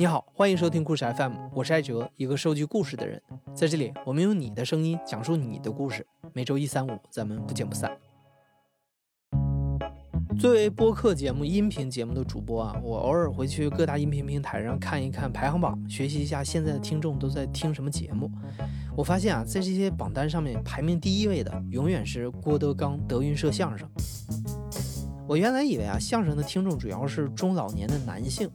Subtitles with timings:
[0.00, 3.20] 你好，欢迎收听故事 FM，我是艾哲，一个收集故事的人。
[3.54, 6.06] 在这里，我们用你的声音讲述你的故事。
[6.32, 7.94] 每周一、三、五，咱们不见不散。
[10.38, 18.30] 作为播客节目、音频节目的主播啊，我偶尔会去各大音频平台上看一看排行榜，学习一下现在的听众都在听什么节目。
[18.96, 23.86] 我发现啊，在这些榜单上面排名第一位的，永远是郭德纲德云社相声。
[25.28, 28.50] 我原来以为啊，相声的听众主要是中老年的男性，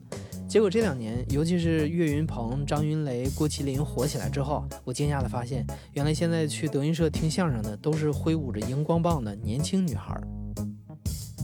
[0.56, 10.18] 结果这两年，尤其是岳云鹏、张云雷、郭麒麟火起来之后，我惊讶地发现，原来现在去德云社听相声的都是挥舞着荧光棒的年轻女孩。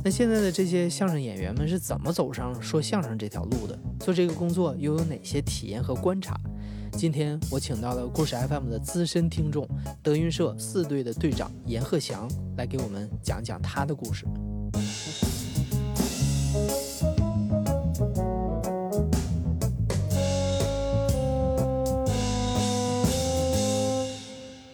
[0.02, 3.78] 那现在的这些相声演员们是怎么走上说相声这条路的？
[4.00, 6.34] 做这个工作又有哪些体验和观察？
[6.92, 9.68] 今天我请到了故事 FM 的资深听众，
[10.02, 12.26] 德云社四队的队长阎鹤祥
[12.56, 14.24] 来给我们讲讲他的故事。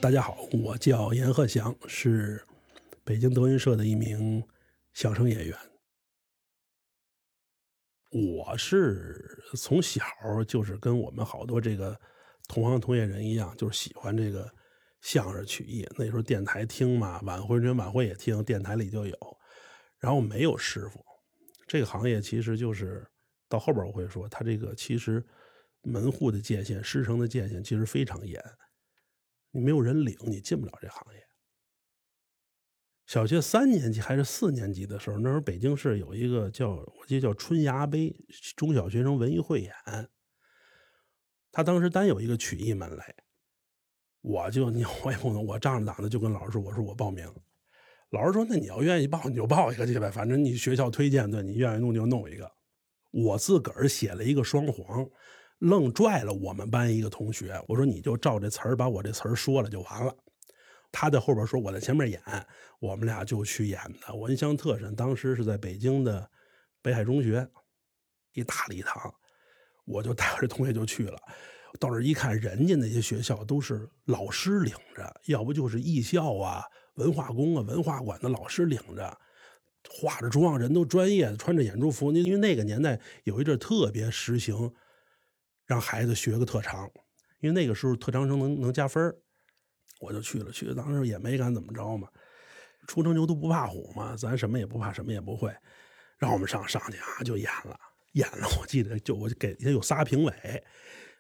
[0.09, 2.43] 大家好，我叫阎鹤祥，是
[3.05, 4.43] 北京德云社的一名
[4.95, 5.55] 相声演员。
[8.11, 10.03] 我是从小
[10.47, 11.95] 就是跟我们好多这个
[12.49, 14.51] 同行同业人一样，就是喜欢这个
[15.03, 15.87] 相声曲艺。
[15.99, 19.15] 那时候电台听嘛，晚会人晚会也听，电台里就有。
[19.99, 21.05] 然后没有师傅，
[21.67, 23.07] 这个行业其实就是
[23.47, 25.23] 到后边我会说，他这个其实
[25.83, 28.43] 门户的界限、师承的界限其实非常严。
[29.51, 31.27] 你没有人领，你进不了这行业。
[33.07, 38.15] 小学三年级还是四年级的时候，那时候北京市有一个叫我记得叫春芽杯
[38.55, 39.73] 中小学生文艺汇演，
[41.51, 43.03] 他当时单有一个曲艺门类，
[44.21, 47.27] 我就你我也不能，我仗着胆子就跟老师说，我说我报名。
[48.11, 52.53] 老师说那你要愿意报你就报一个去呗，反正你学校推荐的，你愿意弄就弄一个。
[53.11, 55.09] 我自个儿写了一个双簧。
[55.59, 60.15] 愣拽了我们班一个同学，我说你就照这词儿把我这词儿说了就完了。
[60.93, 62.23] 他在后边说我在前面演，
[62.79, 64.15] 我们俩就去演的。
[64.15, 66.31] 我印象特深，当时是在北京的
[66.81, 67.47] 北海中学
[68.35, 69.13] 一大礼堂，
[69.85, 71.19] 我就带着这同学就去了。
[71.79, 76.63] 到那一看，人家那些学校都是老师领着，要不就是艺校啊、
[76.95, 79.19] 文化宫啊、文化馆的老师领着，
[79.91, 82.13] 化着妆，人都专业，穿着演出服。
[82.13, 84.73] 因为那个年代有一阵特别实行。
[85.69, 86.91] 让孩子学个特长，
[87.41, 89.15] 因为那个时候特长生能能加分
[90.01, 90.51] 我就去了。
[90.51, 92.09] 去了当时也没敢怎么着嘛，
[92.87, 95.55] 初生牛犊不怕虎嘛，咱什么也不怕，什么也不会。
[96.17, 97.79] 让我们上上去啊，就演了，
[98.13, 98.49] 演了。
[98.59, 100.65] 我记得就我给也有仨评委，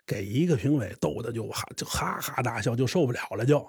[0.06, 3.44] 给一个评委逗的就哈就哈哈大笑，就受不了了。
[3.44, 3.64] 就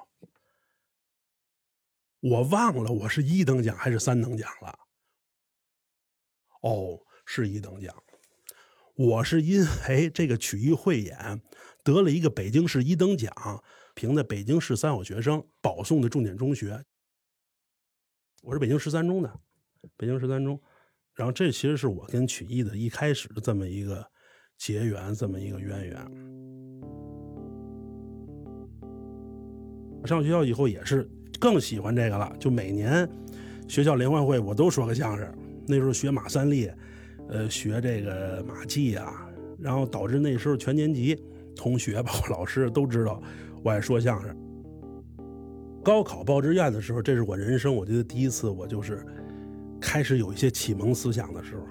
[2.21, 4.79] 我忘了我是一等奖还是三等奖了。
[6.61, 7.93] 哦，是一等奖。
[8.99, 11.41] 我是因为这个曲艺汇演
[11.85, 13.33] 得了一个北京市一等奖，
[13.95, 16.83] 评的北京市三好学生保送的重点中学。
[18.43, 19.33] 我是北京十三中的，
[19.95, 20.59] 北京十三中。
[21.15, 24.05] 然后这其实是我跟曲艺的一开始的这么一个
[24.57, 25.95] 结缘，这么一个渊源。
[30.05, 33.09] 上学校以后也是更喜欢这个了，就每年
[33.69, 35.33] 学校联欢会我都说个相声。
[35.65, 36.69] 那时候学马三立。
[37.29, 39.29] 呃，学这个马季啊，
[39.59, 41.15] 然后导致那时候全年级
[41.55, 43.21] 同学包括老师都知道
[43.63, 44.35] 我爱说相声。
[45.83, 49.05] 高考报志愿的时候，这是我人生我觉得第一次，我就是
[49.79, 51.61] 开始有一些启蒙思想的时候。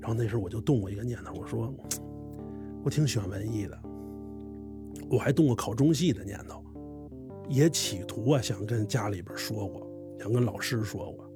[0.00, 1.74] 然后那时候我就动过一个念头，我说
[2.82, 3.78] 我挺喜欢文艺的，
[5.10, 6.62] 我还动过考中戏的念头，
[7.48, 9.86] 也企图啊想跟家里边说过，
[10.18, 11.30] 想跟老师说过，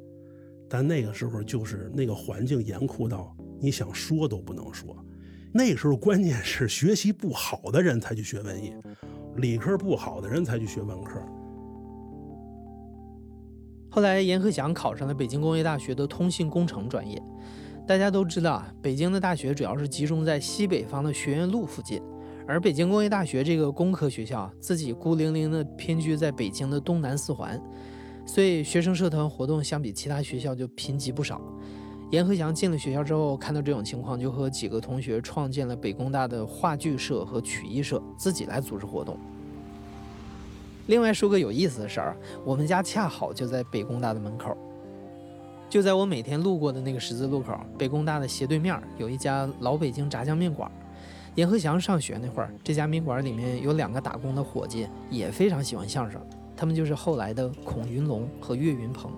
[0.69, 3.37] 但那个时候就是那个环境严酷到。
[3.61, 4.97] 你想说都不能说，
[5.53, 8.75] 那时候关键是学习不好的人才去学文艺，
[9.37, 11.21] 理科不好的人才去学文科。
[13.91, 17.21] 后来阎鹤祥考上了北京工业大学的通信工程专业。
[17.87, 22.03] 大家都知道啊，北京的大学主要是集中在西北方的学院路附近，
[22.47, 27.59] 而北京工业大学这个工科学校自己孤零零的偏居在北京的东南四环，
[28.27, 31.41] 所以学生社团活动相比其他学校就贫瘠不少。
[32.11, 39.19] 阎鹤祥进了学校之后，看到这种情况，就和几个同学创建了北工大的话剧社和曲艺社，自己来组织活动。
[40.87, 42.17] 另外说个有意思的事儿，
[42.47, 44.57] 我们家恰好就在北工大的门口，
[45.69, 50.71] 就在我每天路过的那个十字路口，北工大的斜对面有一家老北京炸酱面馆。
[51.35, 56.19] 阎鹤祥上学那会儿，这家面馆里面有两个打工的伙计，也非常喜欢相声，
[56.57, 59.13] 他们就是后来的孔云龙和岳云鹏。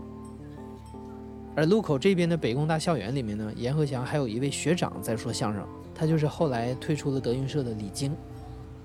[1.61, 5.63] 而路口这边的北工大校园里面呢，阎鹤祥还有一位学长在说相声，
[5.95, 8.17] 他就是后来退出了德云社的李菁，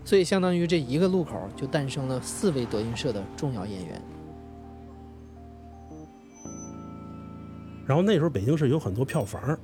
[0.03, 4.01] 所以相当于这一个路口就诞生了四位德云社的重要演员。
[7.85, 9.57] 然后那时候北京市有很多票房，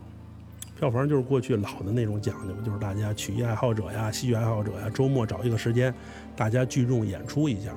[0.80, 5.94] 票房就是过去老的那种讲究，就是大家曲艺爱好者呀、戏剧爱好者呀，周末找一个时间，
[6.34, 7.74] 大家聚众演出一下。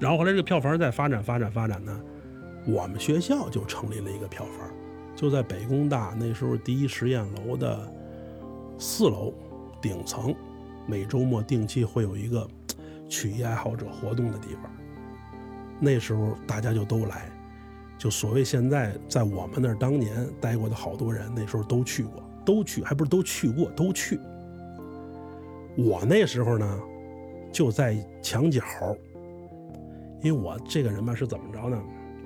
[0.00, 2.00] 然后后来这个票房再发展发展发展呢，
[2.70, 4.70] 我们学校就成立了一个票房，
[5.16, 7.92] 就在北工大那时候第一实验楼的
[8.78, 9.32] 四楼
[9.80, 10.34] 顶层，
[10.86, 12.48] 每周末定期会有一个
[13.08, 14.70] 曲艺爱好者活动的地方。
[15.80, 17.30] 那时候大家就都来。
[17.98, 24.18] 就所谓现在在我们那儿当年待过的好多人，那时候都去过，都去，还不是都去过，都去。
[25.76, 26.80] 我那时候呢，
[27.52, 28.62] 就在墙角，
[30.22, 31.78] 因为我这个人吧是怎么着呢？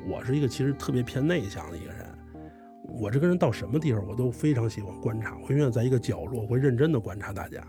[0.08, 2.06] 我是一个其实特别偏内向的一个人，
[3.00, 7.66] 我这个人到什么地方我都非常喜欢观察，我永远在一个角落会认真的观察大家。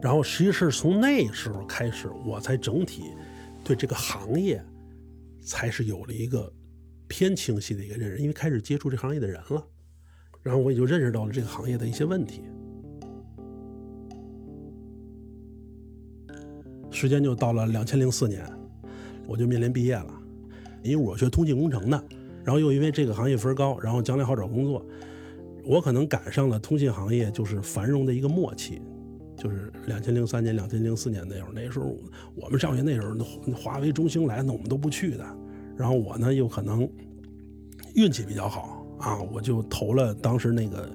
[0.00, 3.04] 然后实际是从那时候开始，我才整体
[3.62, 4.62] 对这个行业
[5.40, 6.52] 才是有了一个。
[7.08, 9.62] 偏清晰的一个认识，因为开始接触这行业的人了，
[10.40, 12.44] 然后我也就认识到了这个行业的一些问题。
[16.90, 18.50] 时间就到了两千零四年，
[19.26, 20.21] 我就面临毕业了，
[20.82, 22.04] 因为我学通信工程的，
[22.44, 24.84] 然后又因为这个行业分高，然后将来好找工作，
[25.64, 28.80] 我可能赶上了通信行业就是繁荣的一个末期，
[29.36, 31.96] 就是两千零三年、两千零四年那会儿，那时候
[32.34, 33.14] 我们上学那时候，
[33.54, 35.24] 华为、中兴来，那我们都不去的。
[35.76, 36.88] 然后我呢，又可能
[37.94, 40.90] 运气比较好啊，我就投了当时那个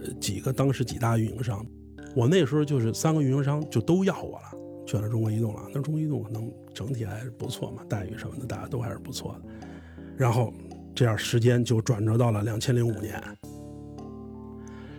[0.00, 1.66] 呃几个当时几大运营商，
[2.14, 4.44] 我那时候就是三个运营商就都要我了，
[4.86, 5.62] 选了中国移动了。
[5.72, 9.40] 那中国移动可能整体还是不错嘛，待遇什么的大家都还是不错的。
[10.16, 10.52] 然后
[10.94, 13.22] 这样时间就转折到了两千零五年。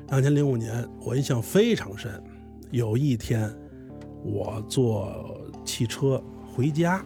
[0.10, 2.22] 两千零五年我印象非常深，
[2.72, 3.52] 有一天
[4.24, 6.22] 我坐汽车
[6.54, 7.04] 回家。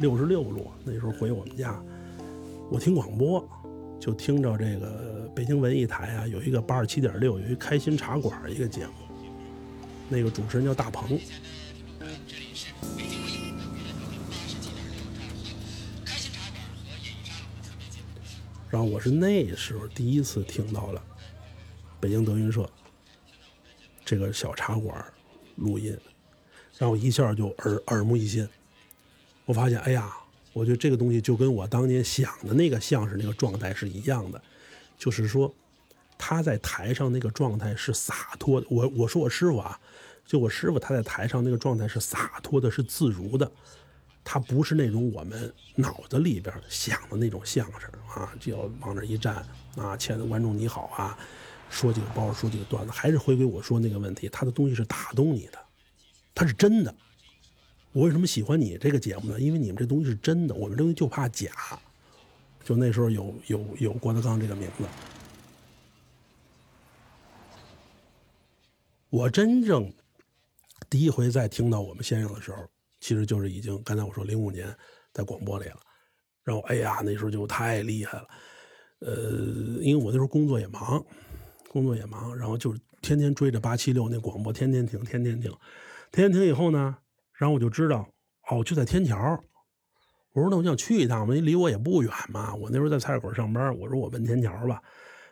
[0.00, 1.80] 六十六路那时候回我们家，
[2.68, 3.48] 我听广播，
[4.00, 8.92] 就听着这个北京文艺台啊，有一个八十七点六，有一开心茶馆一个节目，
[10.08, 11.16] 那个主持人叫大鹏。
[18.74, 21.00] 然后我是那时候第一次听到了
[22.00, 22.68] 北京德云社
[24.04, 25.04] 这个小茶馆
[25.54, 25.96] 录音，
[26.76, 28.48] 然后一下就耳耳目一新。
[29.44, 30.12] 我发现，哎呀，
[30.52, 34.42] 我觉得这个东西就跟我当年想的那个相声那个状态是一样的，
[34.98, 35.54] 就是说，
[36.18, 38.66] 他在台上那个状态是洒脱的。
[38.68, 39.78] 我我说我师傅啊，
[40.26, 43.52] 就我师傅他在台上那个状态是洒脱的，是自如的，
[44.24, 51.16] 他不是那种我们脑子里边想的那种相声啊，就要往那一站啊，亲爱的观众你好啊，
[51.68, 55.58] 说几个包，说几个段子，还是回归我说那个问题，他的东西是打动你的，
[56.34, 56.94] 他是真的。
[57.92, 59.38] 我为什么喜欢你这个节目呢？
[59.38, 61.52] 因为你们这东西是真的，我们这东西就怕假。
[62.64, 64.84] 就那时候有有有郭德纲这个名字。
[69.10, 69.92] 我真正
[70.90, 72.66] 第一回在听到我们先生的时候，
[73.04, 74.74] 其实就是已经刚才我说零五年
[75.12, 75.76] 在广播里了。
[76.42, 78.26] 然后哎呀，那时候就太厉害了。
[79.00, 79.12] 呃，
[79.82, 81.04] 因为我那时候工作也忙，
[81.68, 85.50] 工作也忙，然后就是天天追着八七六那广播，天天听，天天听，
[86.12, 86.96] 天天听以后呢。
[87.34, 88.08] 然后我就知道，
[88.48, 89.38] 哦，就在天桥。
[90.32, 92.54] 我说那我想去一趟嘛，离我也不远嘛。
[92.54, 94.82] 我那时候在菜市口上班，我说我奔天桥吧。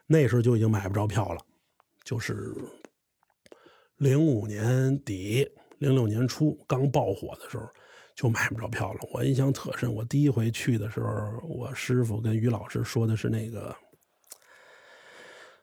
[0.07, 1.41] 那时候就已经买不着票了，
[2.05, 2.55] 就是
[3.97, 5.49] 零五年底、
[5.83, 7.69] 零六年初刚爆火的时候，
[8.15, 9.01] 就买不着票了。
[9.13, 13.77] 我印象特深，我第一回去的时候，我师傅跟于老师说的是那个，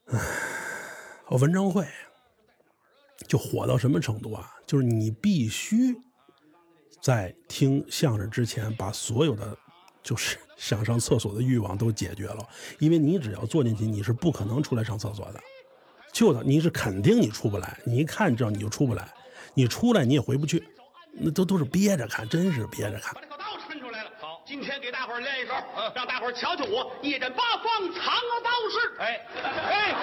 [0.07, 0.19] 唉，
[1.29, 1.87] 文章会
[3.27, 4.51] 就火到什么程度啊？
[4.67, 5.95] 就是你必须。
[7.01, 9.57] 在听相声之前，把所有的
[10.03, 12.45] 就是想上厕所的欲望都解决了，
[12.77, 15.39] 因为你只要坐进去，你是不可能出来上厕所的，
[16.11, 19.09] 就的你是肯定你出不来，你一看知道你就出不来，
[19.53, 20.63] 你出来你也回不去，
[21.11, 23.13] 那都都是憋着看，真是憋着看。
[23.13, 25.53] 把这口刀抻出来了，好，今天给大伙儿练一手，
[25.95, 28.03] 让大伙儿瞧瞧我一人八方藏
[28.43, 29.25] 刀式，哎
[29.67, 29.95] 哎。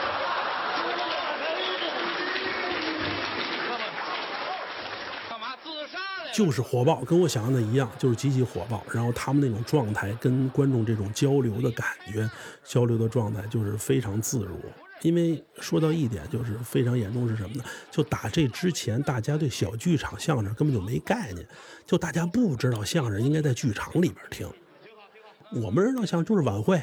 [6.35, 8.85] 就是火爆，跟我想象的一样，就是极其火爆。
[8.93, 12.29] 然后他们那种状态，跟观众这种交流的感觉，
[12.62, 14.61] 交流的状态就是非常自如。
[15.03, 17.65] 因为说到一点，就是非常严重是什么呢？
[17.91, 21.47] 就打这之前，大家对小剧场相声根本就没概念，
[21.87, 24.49] 就大家不知道相声应该在剧场里边听。
[25.62, 26.83] 我们人照相就是晚会，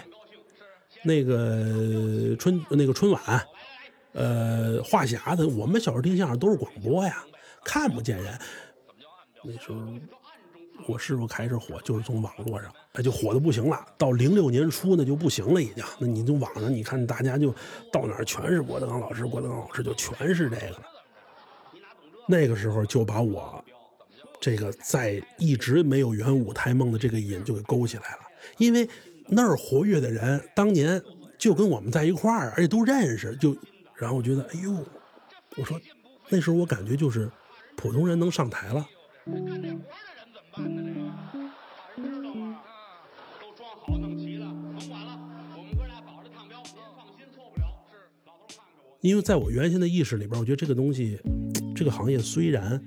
[1.03, 3.45] 那个春那个春晚，
[4.13, 7.23] 呃，话匣子，我们小时候听相声都是广播呀，
[7.63, 8.39] 看不见人。
[9.43, 9.75] 那时候
[10.87, 13.85] 我师傅开始火，就是从网络上，哎，就火的不行了。
[13.97, 15.83] 到零六年初那就不行了，已经。
[15.99, 17.53] 那你就网上，你看大家就
[17.91, 20.81] 到哪儿全是郭德纲老师，郭德纲老师就全是这个了。
[22.27, 23.63] 那个时候就把我
[24.41, 28.19] 这个在一直没有圆舞台梦的这个瘾就给勾起来了，
[28.57, 28.87] 因为
[29.27, 31.01] 那儿活跃的人当年
[31.37, 33.55] 就跟我们在一块儿，而且都认识，就
[33.95, 34.73] 然后我觉得，哎呦，
[35.57, 35.79] 我说
[36.29, 37.29] 那时候我感觉就是
[37.75, 38.85] 普通人能上台了。
[40.55, 40.83] 办呢？
[40.85, 42.61] 这个大人知道吗？
[42.63, 43.01] 啊，
[43.41, 45.19] 都装好弄齐了，甭管了，
[45.57, 47.67] 我们哥俩保着趟标，您放心，错不了。
[47.91, 48.97] 是，老头看看我。
[49.01, 51.19] 因为在我原先的意识里边，我觉得这个东西，
[51.75, 52.79] 这个行业虽然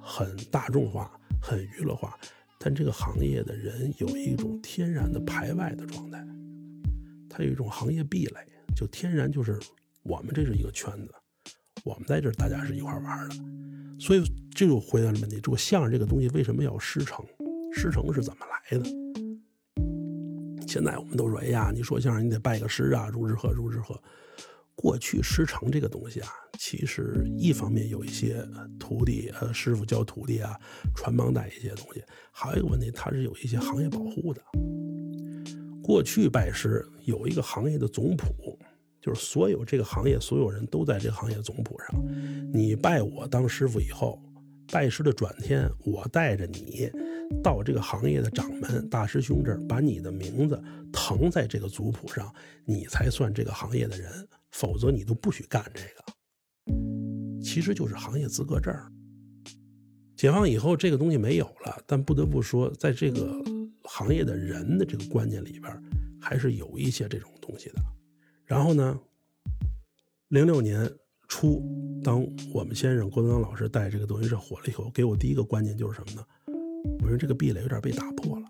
[0.00, 2.18] 很大众化、很娱乐化，
[2.58, 6.26] 但这个行业的人有一种天然的排外的状态，
[7.28, 8.40] 它有一种行业壁垒，
[8.74, 9.60] 就天然就是
[10.02, 11.14] 我们这是一个圈子，
[11.88, 13.34] 我们在这儿大家是一块玩的。
[13.98, 14.22] 所以
[14.54, 17.24] 这就回答了问题：这个相声这个东西为什么要师承？
[17.72, 18.84] 师承是怎么来的？
[20.66, 23.98] 现在我们都说：“哎呀，你说相声你得拜个师啊，如之何如之何。”
[24.76, 26.28] 过去师承这个东西啊，
[26.58, 28.46] 其实一方面有一些
[28.78, 30.54] 徒弟呃师傅教徒弟啊，
[30.94, 34.42] 传帮带一些东西；还有一个问题，它是有一些行业保护的。
[35.82, 38.58] 过去拜师有一个行业的总谱。
[39.08, 42.04] 就是所有这个行业所有人都在这个行业总谱上，
[42.52, 44.22] 你拜我当师傅以后，
[44.70, 46.90] 拜师的转天，我带着你
[47.42, 50.62] 到这个行业的掌门大师兄这儿，把你的名字
[50.92, 52.30] 腾在这个族谱上，
[52.66, 57.42] 你才算这个行业的人，否则你都不许干这个。
[57.42, 58.74] 其实就是行业资格证。
[60.18, 63.42] 解放以后这个东西没有了，但不得不说，在这个
[63.84, 65.82] 行业的人的这个观念里边，
[66.20, 67.76] 还是有一些这种东西的。
[68.48, 68.98] 然后呢？
[70.28, 70.90] 零六年
[71.28, 71.62] 初，
[72.02, 76.26] 当我们先生郭德纲老师带这个德云社火了以后，给我第一个观念就是什么呢？
[77.02, 78.46] 我说这个壁垒有点被打破了。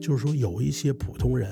[0.00, 1.50] 就是说，有一些普通人，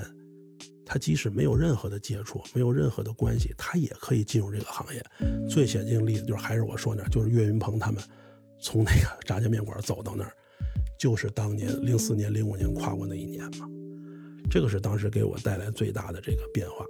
[0.85, 5.01] 他即使没有任何的接触，没有任何的关系，他也可以进入这个行业。
[5.49, 8.03] 最显性的例子就是还是我说那，就是岳云鹏他们
[8.59, 10.31] 从那个炸酱面馆走到那儿，
[10.99, 13.69] 就是当年零四年、零五年跨过那一年嘛。
[14.49, 16.85] 这个是当时给我带来最大的这个变化。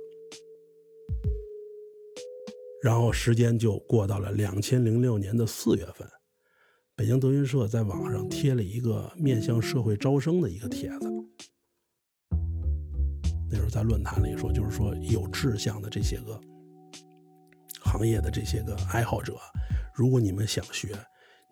[2.84, 6.08] 然后时间就过到了两千零六年的四月份，
[6.96, 11.10] 北京德云社在网上贴了一个面向社会招生的一个帖子。
[13.50, 16.40] 那时候在论坛里说，就是说有志向的这些个
[17.82, 19.34] 行业的这些个爱好者，
[19.96, 20.90] 如果你们想学，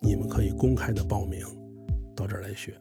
[0.00, 1.44] 你们可以公开的报名
[2.14, 2.76] 到这儿来学。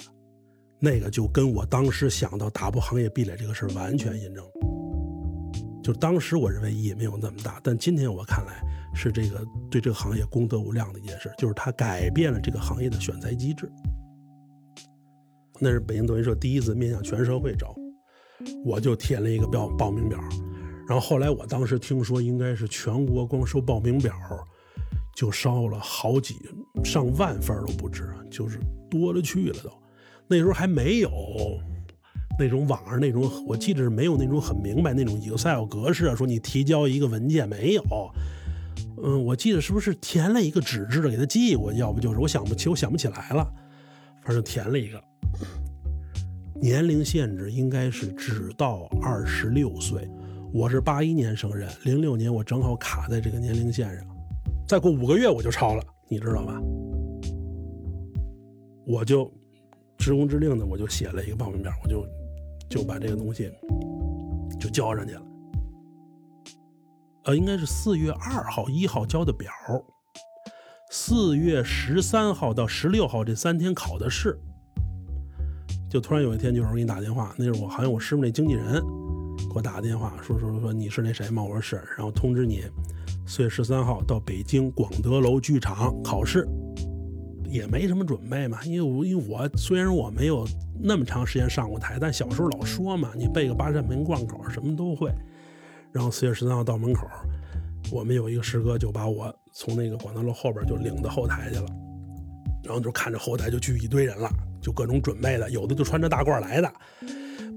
[0.80, 4.46] 那个就跟我当时想到打破行业壁垒这个事儿完全印证。
[5.86, 8.60] 就当时我认为意义没有那么大，但今天我看来
[8.96, 13.72] 是这个对这个行业功德无量的一件事，就是它改变了这个行业的选材机制。
[15.60, 17.76] 那是北京德云社第一次面向全社会招，
[18.66, 20.20] 我就填了一个报报名表，
[20.88, 24.12] 然后后来我当时听说应该是全国光收报名表
[25.16, 26.36] 就烧了好几
[26.84, 29.72] 上万份都不止，就是多了去了都，
[30.28, 31.12] 那时候还没有。
[32.38, 37.84] 那种网上那种，我记得是没有那种很明白那种 Excel 格式啊，说你提交一个文件没有？
[39.02, 41.72] 嗯，我记得是不是填了一个纸质的给他寄过？
[41.74, 43.46] 要不就是我想不起，我想不起来了。
[44.24, 45.02] 反正填了一个，
[46.62, 50.10] 年龄限制应该是只到二十六岁。
[50.54, 54.06] 我是八一年生人，零六年我正好卡在这个年龄线上，
[54.68, 56.62] 再过五个月我就超了，你知道吧？
[58.86, 59.32] 我就
[59.98, 62.06] 职工之令的，我就写了一个报名表，我就。
[62.76, 63.50] 就把这个东西
[64.60, 65.22] 就交上去了，
[67.24, 69.50] 呃，应该是四月二号、一号交的表，
[70.92, 74.38] 四月十三号到十六号这三天考的试，
[75.90, 78.74] 就突然有一天，就是我给你打电话，那是我好像我师傅那经纪人
[79.38, 81.42] 给我打个电话，说说说你是那谁吗？
[81.42, 82.64] 我说是，然后通知你
[83.26, 86.46] 四月十三号到北京广德楼剧场考试。
[87.48, 90.46] 也没什么准备嘛，因为我因为我虽然我没有
[90.80, 95.12] 那么长时间上过台，但小时候老说嘛，你背个八扇门贯口什么都会。
[95.92, 97.08] 然后四月十三号到门口，
[97.92, 101.66] 我们有一个师哥就把我从那个广德楼后边就领到后台去了，
[102.64, 104.30] 然后就看着后台就聚一堆人了，
[104.62, 106.74] 就各种准备的，有的就穿着大褂来的，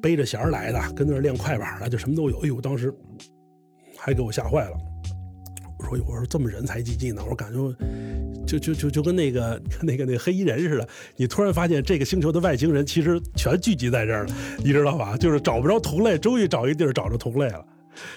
[0.00, 2.38] 背着弦来的，跟那儿练快板的，就什么都有。
[2.38, 2.94] 哎呦，当时
[3.98, 4.76] 还给我吓坏了。
[5.78, 7.58] 我说我说这么人才济济呢，我感觉。
[8.48, 15.18] 就就就就跟那个那个那个黑衣人似的，你突然发现这个星球的外星人其实全聚集在这儿了，你知道吧？
[15.18, 17.62] 就是找不着同类，终于找一地儿找着同类了，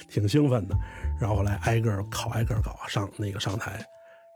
[0.08, 0.76] 挺兴奋的。
[1.20, 3.86] 然后后来挨个考，挨个搞上那个上台，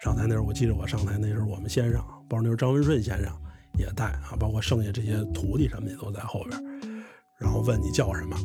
[0.03, 3.31] 上台那时候我记得我上台那时候我们先生，包括那时候张文顺先生
[3.79, 6.61] 也带啊，包括剩下这些徒弟什么的都在后边，
[7.39, 8.37] 然后问你叫什么，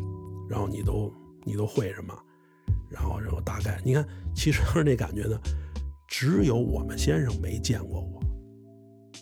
[0.48, 1.12] 然后你都
[1.44, 2.14] 你都会什么，
[2.88, 5.36] 然后然后大概你看，其实那感觉呢。
[6.10, 8.20] 只有我们先生没见过我，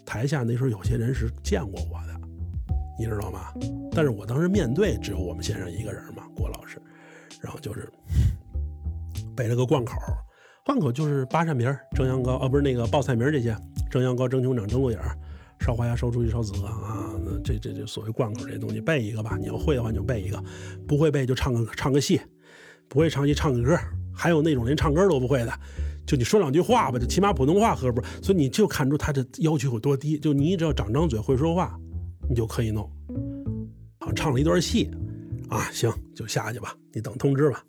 [0.07, 2.19] 台下那时候有些人是见过我的，
[2.99, 3.53] 你知道吗？
[3.93, 6.81] 但是我当时面对只有我们先生一个人嘛，郭老师，
[7.43, 7.93] 然后就是
[9.37, 9.93] 背了个贯口，
[10.65, 13.55] 贯口就是八扇屏、蒸羊羔啊，不是那个报菜名这些，
[13.91, 14.99] 蒸羊羔、蒸熊掌、蒸鹿眼、
[15.61, 17.13] 烧花鸭、烧雏鸡、烧子鹅啊，
[17.45, 20.43] 这这这所谓贯口这东西背一个吧，你要会的话你就背一个，
[20.87, 22.19] 不会背就唱个唱个戏，
[22.89, 23.79] 不会唱戏唱个歌，
[24.15, 25.53] 还有那种连唱歌都不会的。
[26.09, 30.19] 就你说两句话吧，就起码普通话合不，所以你就看出他这要求有多低。
[30.19, 31.79] 就你只要长张嘴会说话，
[32.31, 32.91] 你就可以弄。
[34.01, 34.91] 好，唱了一段戏，
[35.51, 37.63] 啊，行，就下去吧，你等通知吧。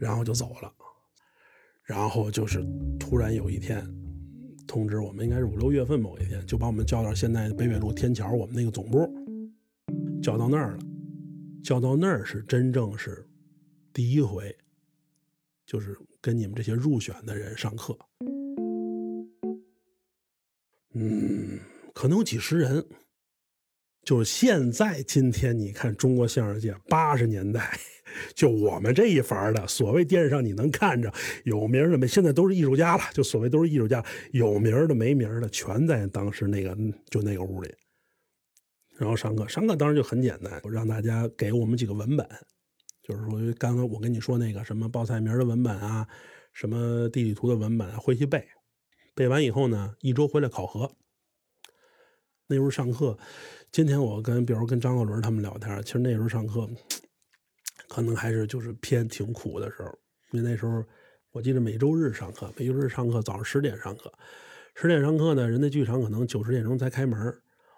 [0.00, 0.72] 然后就走了。
[1.82, 2.64] 然后就是
[2.98, 3.86] 突然有一天
[4.66, 9.06] 通知我们，应该是五六月份某一天，就把我们叫到现在北纬路天桥我们那个总部，
[10.22, 10.78] 叫到那儿了。
[11.62, 13.28] 叫到那儿是真正是
[13.92, 14.56] 第一回，
[15.66, 15.94] 就是。
[16.22, 17.98] 跟你们这些入选的人上课，
[20.94, 21.58] 嗯，
[21.92, 22.86] 可能有几十人。
[24.04, 27.78] 就是现在今天，你看中国相声界八十年代，
[28.34, 31.12] 就我们这一伐的，所谓电视上你能看着
[31.44, 32.04] 有名的没？
[32.04, 36.76] 现在都是艺术家了，就所谓都是艺术家，有名的没名的，全在当时那个
[37.10, 37.72] 就那个屋里。
[38.98, 42.28] 然后上课，上课当然就很简单，我让大家给我们几个文本。
[43.02, 46.06] 就是说，刚刚我跟你说那个什么报菜名的文本啊，
[46.52, 48.46] 什么地理图的文本啊，回去背。
[49.14, 50.90] 背完以后呢，一周回来考核。
[52.46, 53.18] 那时候上课，
[53.70, 56.68] 今天我跟比如跟张鹤伦他们聊天，其实那时候上课，
[57.88, 59.88] 可能还是就是偏挺苦的时候。
[60.30, 60.84] 因为那时候
[61.32, 64.12] 我记得每周日上课，每周日上课早上十点上课，
[64.74, 67.18] 十点上课呢，人家剧场可能九十点钟才开门，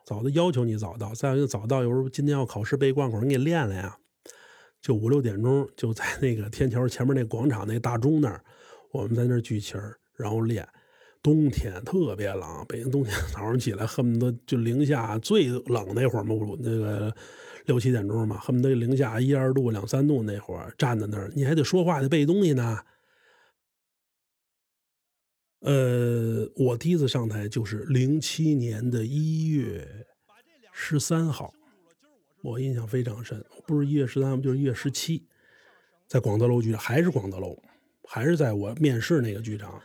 [0.04, 3.98] 早的要求你早到，再有就早到，有时候今天要考试背贯口，你给练了呀。
[4.84, 8.44] 就五六点钟，就在那个天桥前面那广场那大钟那儿，
[8.92, 10.68] 我们在那儿聚齐儿，然后练。
[11.22, 17.16] 冬天特别冷，北京冬天早上起来恨不得就零下最冷那会儿嘛，那个
[17.64, 22.78] 六七点钟嘛，恨不得零下一二度、两三度那会儿，站在那儿你还得说话得背东西呢。
[25.60, 29.88] 呃，我第一次上台就是零七年的一月
[30.74, 31.54] 十三号。
[32.44, 35.26] 我印象非常深，不是一月十三，就是一月十七，
[36.06, 37.56] 在广德楼剧场，还是广德楼，
[38.06, 39.80] 还是在我面试那个剧场，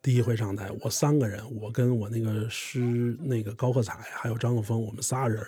[0.00, 2.78] 第一回上台，我三个人，我跟我那个师
[3.18, 5.44] 那个高鹤彩，还有张鹤峰，我们仨人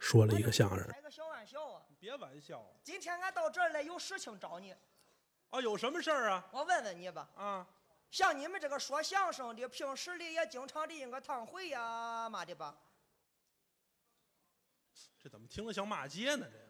[0.00, 0.84] 说了一个相声。
[0.88, 1.80] 开个小玩笑啊！
[2.00, 2.60] 别玩笑。
[2.82, 4.74] 今天俺到这儿来有事情找你。
[5.50, 6.44] 啊，有什么事儿啊？
[6.50, 7.30] 我问问你吧。
[7.36, 7.64] 啊。
[8.10, 12.74] 像你们这个说相声的，平时里也经常的应个堂会呀，嘛的吧？
[15.26, 16.46] 这怎么听着像骂街呢？
[16.46, 16.62] 这个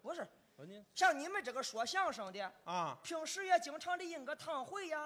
[0.00, 0.24] 不是，
[0.94, 4.96] 像你们这个说相声的啊，平时也经常的应个堂会呀，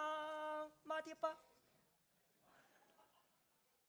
[0.83, 1.35] 妈的吧？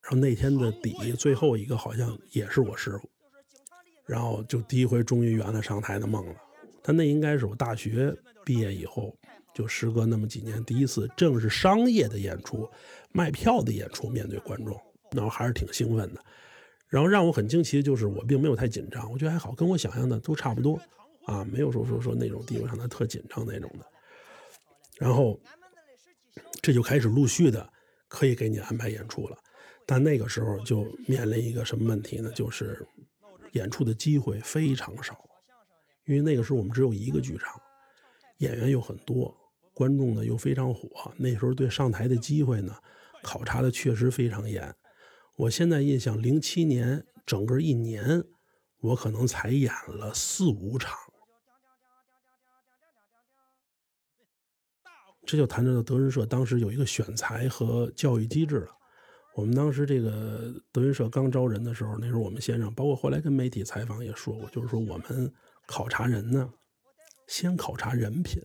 [0.01, 3.09] 然后那天的底最后一个好像也是我师傅，
[4.05, 6.41] 然后就第一回终于圆了上台的梦了。
[6.81, 9.13] 但那应该是我大学毕业以后，
[9.53, 12.71] 就时隔那么几年，第一次正是商业的演出，
[13.11, 14.81] 卖票的演出，面对观众，
[15.11, 16.23] 然后还是挺兴奋的。
[16.95, 20.79] 然后让我很惊奇的就是，我并没有太紧张，我觉得还好，跟我想象的都差不多
[21.25, 23.85] 啊，没有说说说那种地方上的特紧张那种的。
[24.97, 25.37] 然后
[26.61, 27.69] 这就开始陆续的
[28.07, 29.37] 可以给你安排演出了，
[29.85, 32.31] 但那个时候就面临一个什么问题呢？
[32.33, 32.87] 就是
[33.51, 35.19] 演出的机会非常少，
[36.05, 37.59] 因为那个时候我们只有一个剧场，
[38.37, 39.35] 演员又很多，
[39.73, 42.73] 观众呢又非常火，那时候对上台的机会呢
[43.21, 44.73] 考察的确实非常严。
[45.37, 48.23] 我现在印象，零七年整个一年，
[48.79, 50.97] 我可能才演了四五场。
[55.25, 58.71] 这就谈到德云社当时有一个选材和教育机制了。
[59.35, 65.33] 我们当时这个德云社刚招人的时候，那时候我们先生，包括后来跟媒体采访也说过，就是说我们
[65.67, 66.53] 考察人呢，
[67.27, 68.41] 先考察人品，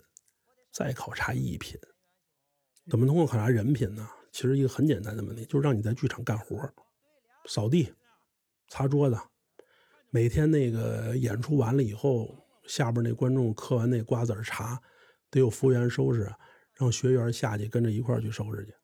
[0.72, 1.78] 再考察艺品。
[2.90, 4.08] 怎么通过考察人品呢？
[4.32, 6.56] 其实一个很简单的问题，就是让你在剧场干活，
[7.46, 7.92] 扫地、
[8.68, 9.18] 擦桌子。
[10.10, 14.80] 每天那个演出完了以后，下边那观众嗑完那瓜子茶，
[15.30, 16.32] 得有服务员收拾，
[16.74, 18.74] 让学员下去跟着一块去收拾去。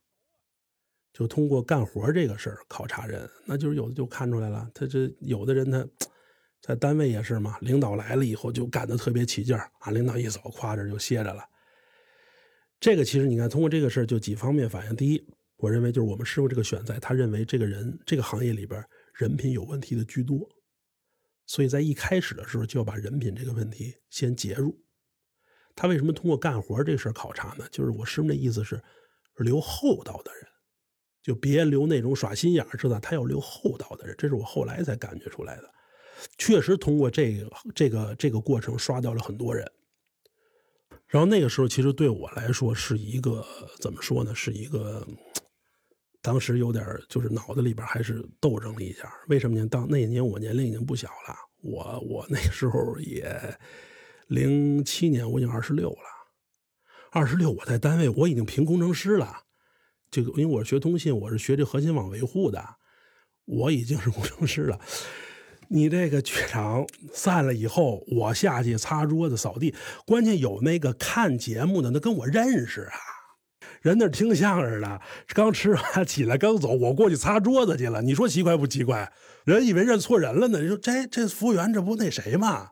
[1.12, 5.87] 就通过干活这个事儿考察人，那就是有的就看出来了，他这有的人他
[6.61, 11.44] 在单位也是嘛，领导来了以后就干得特别起劲儿啊，领导一走，夸着就歇着了。
[12.78, 20.48] 这个其实你看，通过这个事儿就几方面反映：第一，我认为就是我们师傅这个选材，他认为这个人这个行业里边人品有问题的居多，
[21.46, 24.78] 所以在一开始的时候就要把人品这个问题先截入。
[25.74, 27.66] 他为什么通过干活这事儿考察呢？
[27.70, 28.82] 就是我师傅的意思是
[29.36, 30.46] 留厚道的人。
[31.22, 35.68] 就别留那种耍心眼儿，知道他要留厚道的人，这是我后来才感觉出来的。
[36.38, 39.68] 确实通过这个这个这个过程刷掉了很多人。
[41.08, 43.44] 然后那个时候其实对我来说是一个
[43.80, 44.32] 怎么说呢？
[44.36, 45.04] 是一个
[46.26, 49.08] 当时有点就是脑子里边还是斗争了一下。
[49.28, 49.64] 为什么呢？
[49.68, 53.56] 当那年我年龄已经不小了，我我那时候也
[54.26, 56.02] 零七年我已经二十六了，
[57.12, 59.42] 二十六我在单位我已经评工程师了。
[60.10, 62.60] 这个，因为我是学通信，我是学这核心网维护的，
[63.44, 64.80] 我已经是工程师了。
[65.68, 69.72] 你这个剧场散了以后，我下去擦桌子、扫地，
[70.04, 72.98] 关键有那个看节目的，那跟我认识啊。
[73.82, 78.02] 人那听相声的，刚吃完起来刚走，我过去擦桌子去了。
[78.02, 79.12] 你说奇怪不奇怪？
[79.44, 80.60] 人以为认错人了呢。
[80.60, 82.70] 你说这这服务员这不那谁吗？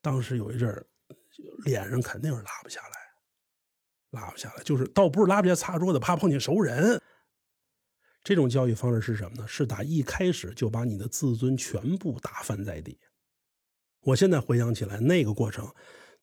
[0.00, 0.86] 当时有一阵儿，
[1.64, 2.88] 脸上肯定是拉不下来。
[4.10, 7.00] 拉不下来，就是倒不是拉不下擦桌子，怕碰见熟人。
[8.24, 9.46] 这种教育方式是什么呢？
[9.46, 12.98] 是打一开始就把你的自尊全部打翻在地。
[14.02, 15.70] 我现在回想起来，那个过程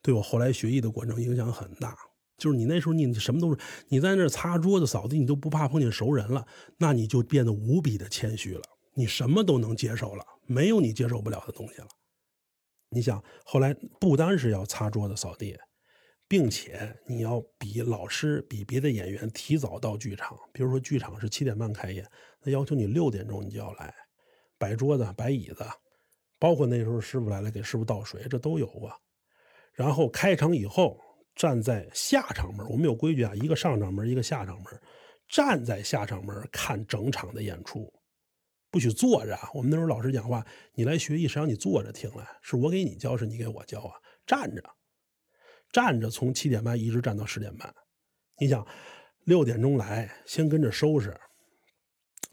[0.01, 1.95] 对我后来学艺的过程影响很大。
[2.37, 6.45] 就是你那时候你什么都是你在那擦桌子扫地，你都不怕碰见熟人了，
[6.77, 8.61] 那你就变得无比的谦虚了。
[8.93, 11.87] 你什么都能接受了，没有你接受不了的东西了。
[12.89, 15.57] 你想，后来不单是要擦桌子扫地。
[16.27, 22.03] 并且你要比老师、比别的演员提早到剧场，比如说剧场是七点半开演，
[22.41, 23.93] 那要求你六点钟你就要来，
[24.57, 25.63] 摆桌子、摆椅子，
[26.39, 28.91] 包括那时候师傅来了给师傅倒水，这都有过。
[29.73, 30.99] 然后开场以后
[31.35, 34.65] 站在下场门，我们有规矩啊，一个上场门，一个下场门，
[35.27, 37.93] 站在下场门看整场的演出，
[38.71, 39.37] 不许坐着。
[39.53, 43.91] 我们那时候老师讲话，你来学艺是让你坐着听来，是我给你教，是你给我教啊，
[44.25, 44.63] 站着。
[45.71, 47.73] 站着从七点半一直站到十点半，
[48.39, 48.65] 你想
[49.25, 51.13] 六点钟来，先跟着收拾，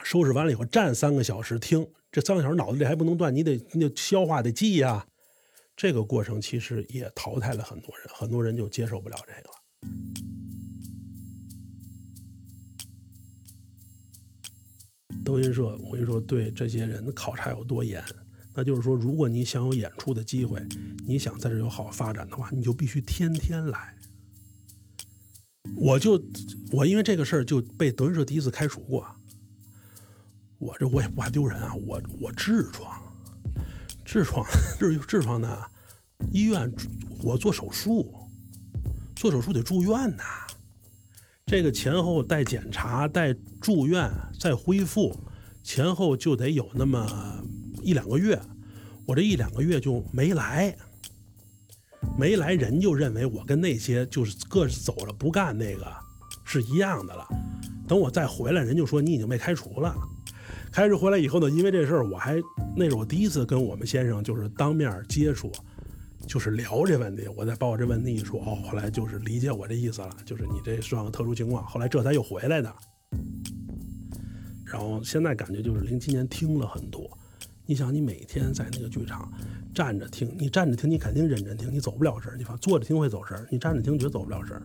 [0.05, 5.09] 收拾完了以后站三个小时听，这三个小时脑子里还不能断，你得你得消化得记呀。
[5.77, 9.55] 这个过程其实也淘汰了很多人，很多人就接受不了这个了。
[15.25, 18.03] 德云社，我跟你说，对这些人的考察有多严。
[18.55, 20.61] 那就是说，如果你想有演出的机会，
[21.07, 23.97] 你想在这有好发展的话，你就必须天天来。
[25.75, 26.23] 我就
[26.71, 29.07] 我因为这个事儿就被德云社第一次开除过。
[30.59, 33.02] 我这我也不怕丢人啊，我我痔疮，
[34.13, 34.45] 痔疮
[34.79, 35.59] 痔痔疮呢，
[36.33, 36.71] 医院
[37.23, 38.13] 我做手术，
[39.17, 40.23] 做手术得住院呐。
[41.47, 45.19] 这个前后带检查、带住院、再恢复，
[45.63, 47.43] 前后就得有那么。
[47.83, 48.39] 一两个月，
[49.07, 50.77] 我这一两个月就没来，
[52.19, 55.91] 没来人就认为我跟那些就是各走了不干那个
[56.45, 57.27] 是一样的了。
[57.89, 59.97] 等我再回来，人就说你已经被开除了。
[60.73, 62.41] 开始回来以后呢，因为这事儿，我还
[62.75, 65.53] 那是我第一次跟我们先生就是当面接触，
[66.27, 67.29] 就是聊这问题。
[67.37, 71.63] 我再把我这问题一说，哦，后来就是理解我这意思了，就是你这算个特殊情况。
[71.67, 72.75] 后来这才又回来的。
[74.65, 77.07] 然后现在感觉就是零七年听了很多。
[77.67, 79.31] 你想，你每天在那个剧场
[79.75, 82.37] 站着听，你站着听，你肯定认真听，你走不了神儿。
[82.39, 84.63] 你放坐着听会走神儿，你站着听绝走不了神儿。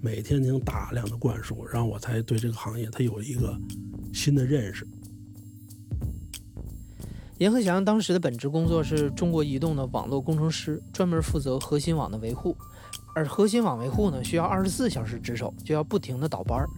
[0.00, 3.56] 每天听大量的灌输，然后我才对这个行业它有一个
[4.12, 4.84] 新的认识。
[7.38, 12.56] 阎鹤祥当时的本职工作是中国移动的网络工程师，专门负责核心网的维护，
[13.12, 16.68] 而核心网维护呢，需要二十四小时值守，就要不停的倒班儿。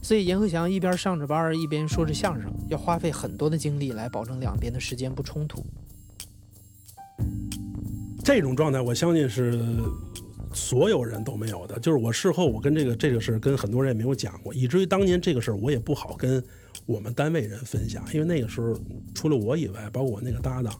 [0.00, 5.66] 所以阎鹤祥一边上着班一边说着相声，要花费很多的精力来保证两边的时间不冲突。
[8.22, 9.60] 这种状态，我相信是
[10.54, 11.80] 所有人都没有的。
[11.80, 16.40] 就是我事后，我跟这个这个事跟很多人也没有讲过，以至于当年这个事儿我也不好跟
[16.84, 18.78] 我们单位人分享，因为那个时候
[19.14, 20.78] 除了我以外，包括我那个搭档，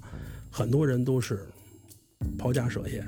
[0.50, 1.46] 很多人都是
[2.38, 3.04] 抛家舍业，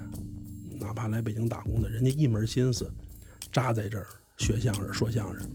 [0.81, 2.91] 哪怕来北京打工的，人家一门心思
[3.53, 4.07] 扎在这儿
[4.39, 5.49] 学相声、说相声。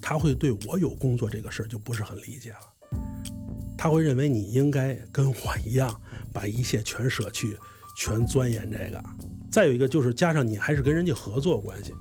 [0.00, 2.98] 他会对我有工作这个事儿就不是很理解了，
[3.78, 6.00] 他会认为你应该跟我一样，
[6.32, 7.56] 把一切全舍去，
[7.96, 9.02] 全钻研这个。
[9.50, 11.94] 再有一个就是加上你还是跟人家合作关系，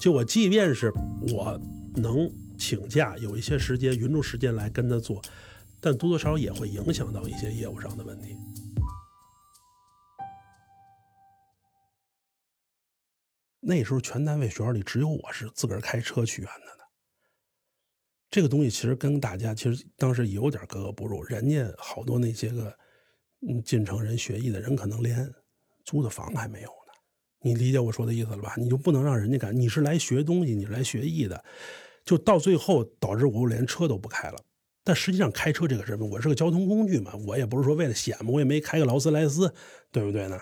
[0.00, 0.92] 就我即便是
[1.32, 1.60] 我
[1.96, 5.20] 能请假，有一些时间匀出时间来跟他做，
[5.80, 8.36] 但多多少少也会影响到一些业务上的问题。
[13.62, 16.84] 那时候全单位学校里只有我是自个儿开车去远的呢。
[18.30, 22.76] 这个东西其实跟大家其实当时有点格格不入，人家好多那些个
[23.48, 25.32] 嗯进城人学艺的人，可能连
[25.84, 26.92] 租的房还没有呢。
[27.42, 28.54] 你理解我说的意思了吧？
[28.56, 31.42] 你就不能让人家感你是来学东西，你是来学艺的，
[32.10, 34.44] 就到最后导致我连车都不开了。
[34.82, 39.54] 但实际上开车这个事儿，我是个交通工具嘛，我也不是说为了显嘛，我也没开个劳斯莱斯，
[39.92, 40.36] 对不对呢？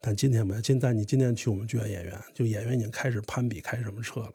[0.00, 4.32] 但今天没有，今但你今天去我们剧院演员，就演员已经开始攀比开什么车了。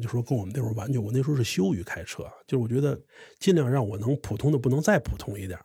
[0.00, 2.96] 就说跟我们那会儿完全，我那时候是羞于开车，就是我觉得
[3.40, 5.58] 尽量让我能普通的不能再普通一点，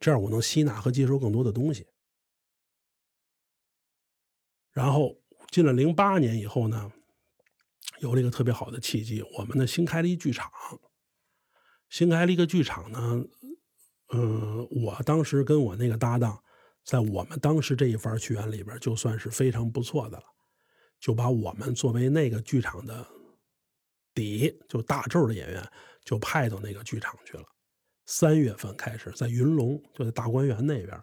[0.00, 1.86] 这样我能吸纳和接收更多的东西。
[4.72, 5.16] 然后
[5.50, 6.90] 进了零八年以后呢，
[8.04, 10.50] 有了一个特别好的契机，我们呢新开了一剧场，
[11.88, 13.24] 新开了一个剧场呢，
[14.12, 16.38] 嗯，我当时跟我那个搭档，
[16.84, 20.24] 在我们当时这一番剧院里边，就算是非常不错的了，
[21.00, 23.06] 就把我们作为那个剧场的。
[24.16, 25.68] 底就大咒的演员
[26.04, 27.42] 就派到那个剧场去了。
[28.06, 30.96] 三月份开始在云龙，就在大观园那边，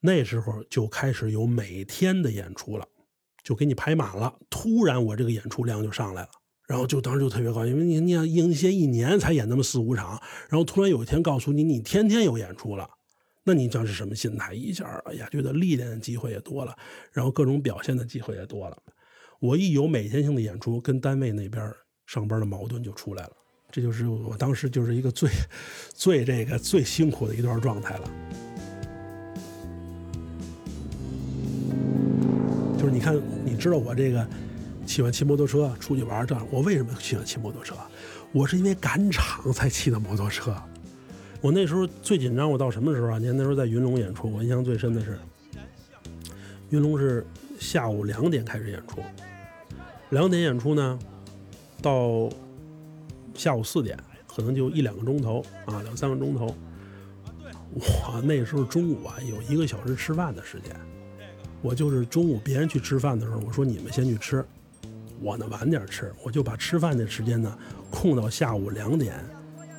[0.00, 2.86] 那时候就开始有每天的演出了，
[3.42, 4.34] 就给你排满了。
[4.48, 6.28] 突然我这个演出量就上来了，
[6.66, 12.88] 然后就当时就特别高兴，因为你你想应先一年才演那么四五场，然后突然有一天告诉你你天天有演出了，
[13.44, 14.52] 那你这是什么心态？
[14.54, 16.76] 一下哎呀，觉得历练的机会也多了，
[17.12, 18.76] 然后各种表现的机会也多了。
[19.40, 21.72] 我一有每天性的演出，跟单位那边。
[22.06, 23.30] 上班的矛盾就出来了，
[23.70, 25.30] 这就是我当时就是一个最
[25.94, 28.10] 最这个最辛苦的一段状态了。
[32.80, 34.26] 就是你看，你知道我这个
[34.86, 37.74] 喜欢骑摩托车出去玩这样，我为什么喜欢骑摩托车？
[38.32, 40.56] 我是因为赶场才骑的摩托车。
[41.42, 43.18] 我那时候最紧张，我到什么时候啊？
[43.18, 45.18] 你看那时候在云龙演出，我印象最深的是，
[46.70, 47.26] 云龙是
[47.58, 49.02] 下午两点开始演出，
[50.08, 50.98] 两点演出呢。
[51.82, 52.30] 到
[53.34, 53.94] 下午四点，
[54.26, 56.56] 可能就一两个钟头啊，两三个钟头。
[57.74, 60.74] 我那时候中午啊，有一个小时吃饭的时间。
[61.62, 64.44] 我就是中午别人去吃饭的时候，我说你们先去吃，
[65.20, 66.12] 我呢晚点吃。
[66.22, 67.56] 我就把吃饭的时间呢
[67.90, 69.14] 空到下午两点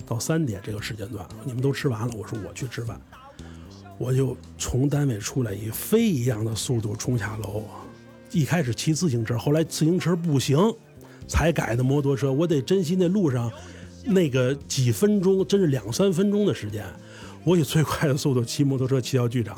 [0.06, 3.00] 到三点这个时间段，你们都吃完了，我说我去吃饭。
[3.98, 7.63] 我就从单位出来，以飞一样的速度冲下楼。
[8.32, 10.58] 一开始骑自行车，后来自行车不行。
[11.28, 13.50] 才改的摩托车，我得珍惜那路上
[14.04, 16.84] 那个几分钟，真是两三分钟的时间。
[17.46, 19.58] 我以最快的速度骑摩托车骑到剧场，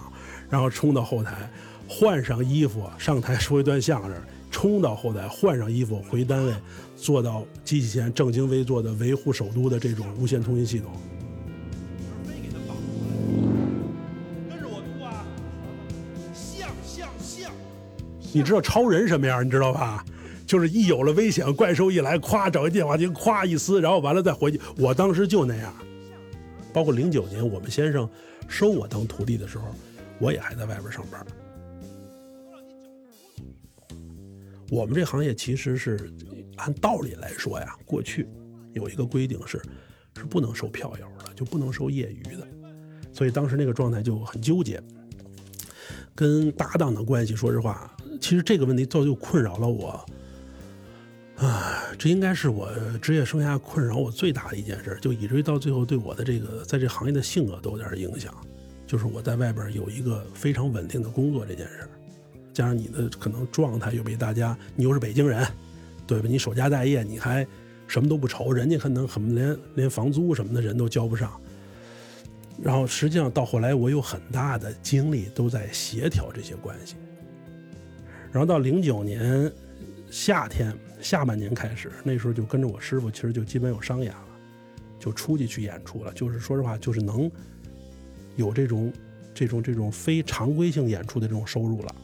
[0.51, 1.49] 然后冲到后台，
[1.95, 6.53] 换上衣服上台说一段相声，冲到后台换上衣服回单位，
[6.95, 10.91] 坐到机器前正襟危坐的维护首都的这种无线通信系统。
[14.49, 15.23] 跟着我读啊，
[16.33, 17.51] 像像像。
[18.33, 19.45] 你知道超人什么样？
[19.45, 20.03] 你知道吧？
[20.47, 24.59] 就是一有了危险，怪兽一来，咵找一电话亭，咵一撕，然后完了再回去。
[24.79, 25.71] 我当时就那样。
[26.73, 28.09] 包括零九年我们先生
[28.47, 29.65] 收我当徒弟的时候，
[30.17, 31.23] 我也还在外边上班。
[34.73, 36.11] 我们这行业其实是
[36.55, 38.27] 按道理来说呀，过去
[38.73, 39.61] 有一个规定是
[40.17, 42.47] 是不能收票友的，就不能收业余的。
[43.11, 44.81] 所以当时那个状态就很纠结。
[46.15, 50.03] 跟搭档的关系，说实话，其实这个问题早就困扰了我。
[51.35, 58.33] 啊，这应该是我职业生涯困扰我最大的一件事，就以至于到最后对我的这个在这行业的性格都有点影响。
[58.87, 61.87] 就是我在外边有一个非常稳定的工作这件事，
[62.53, 65.45] 加上你的可能状态又比大家，你又是北京人，
[66.07, 66.27] 对吧？
[66.29, 67.45] 你守家待业，你还
[67.87, 71.39] 什么都不愁，人家可能很连连房租什么的人都交不上。
[72.61, 76.95] 然后实际上到后来，我有很大的精力都在协调这些关系。
[78.31, 79.51] 然后到零九年
[80.09, 80.73] 夏天。
[81.01, 84.25] 下半年开始，那时候就跟着我师傅，其实就基本有商演了，
[84.97, 86.13] 就出去去演出了。
[86.13, 87.29] 就是说实话，就是能
[88.37, 88.93] 有这种、
[89.33, 91.95] 这种、这种非常规性演出的这种收入了。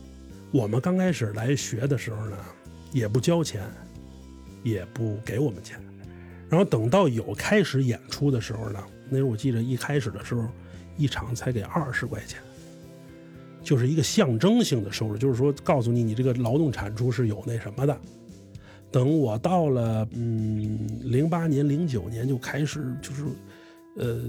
[0.52, 2.38] 我们刚开始来学的时候呢，
[2.92, 3.62] 也不交钱，
[4.64, 5.80] 也不给我们钱。
[6.50, 10.48] 然后等到有开始演出的时候呢，那时候我记得一开始的时候，
[10.98, 12.40] 一场才给二十块钱，
[13.64, 17.96] 就是一个象征性的收入，就是说告诉你，你这个劳动产出是有那什么的。
[18.92, 23.24] 等我到了，嗯，零八年、零九年就开始，就是，
[23.98, 24.20] 呃，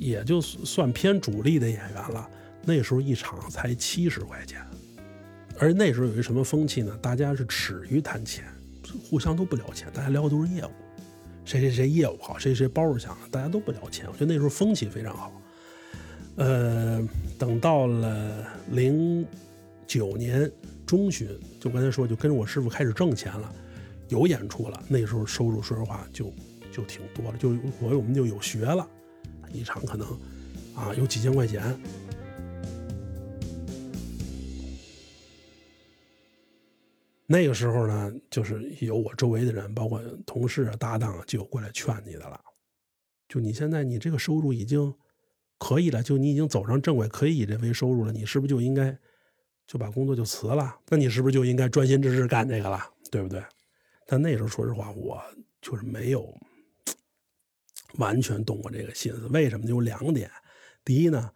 [0.00, 2.28] 也就算偏主力的演员了。
[2.64, 4.60] 那时候一场才七十块钱，
[5.60, 6.98] 而那时候有一什么风气呢？
[7.02, 8.46] 大家是耻于谈钱，
[9.10, 10.70] 互相都不聊钱，大家聊的都是业务。
[11.44, 14.06] 谁谁谁业务好，谁谁包袱强，大家都不聊钱。
[14.08, 15.30] 我觉得那时候风气非常好。
[16.36, 17.06] 呃，
[17.38, 19.26] 等到了零
[19.86, 20.50] 九年
[20.86, 21.28] 中旬，
[21.60, 23.54] 就刚才说，就跟着我师傅开始挣钱了，
[24.08, 24.82] 有演出了。
[24.88, 26.32] 那时候收入说实话就
[26.72, 28.88] 就挺多了，就我我们就有学了，
[29.52, 30.08] 一场可能
[30.74, 31.78] 啊有几千块钱。
[37.32, 42.40] 那个时候呢，就是有我周围的人，包括同事啊、搭档啊，就有过来劝你的了。
[43.28, 44.92] 就你现在你这个收入已经
[45.56, 48.98] 可以了，就你已经走上正轨，可以以这为收入了，你是不是就应该
[49.64, 50.76] 就把工作就辞了？
[50.88, 52.80] 那你是不是就应该专心致志干这个了？
[53.12, 53.40] 对不对？
[54.08, 55.22] 但那时候说实话，我
[55.62, 56.36] 就是没有
[57.98, 59.28] 完全动过这个心思。
[59.28, 59.66] 为什么？
[59.66, 60.28] 有两点。
[60.84, 61.30] 第一呢，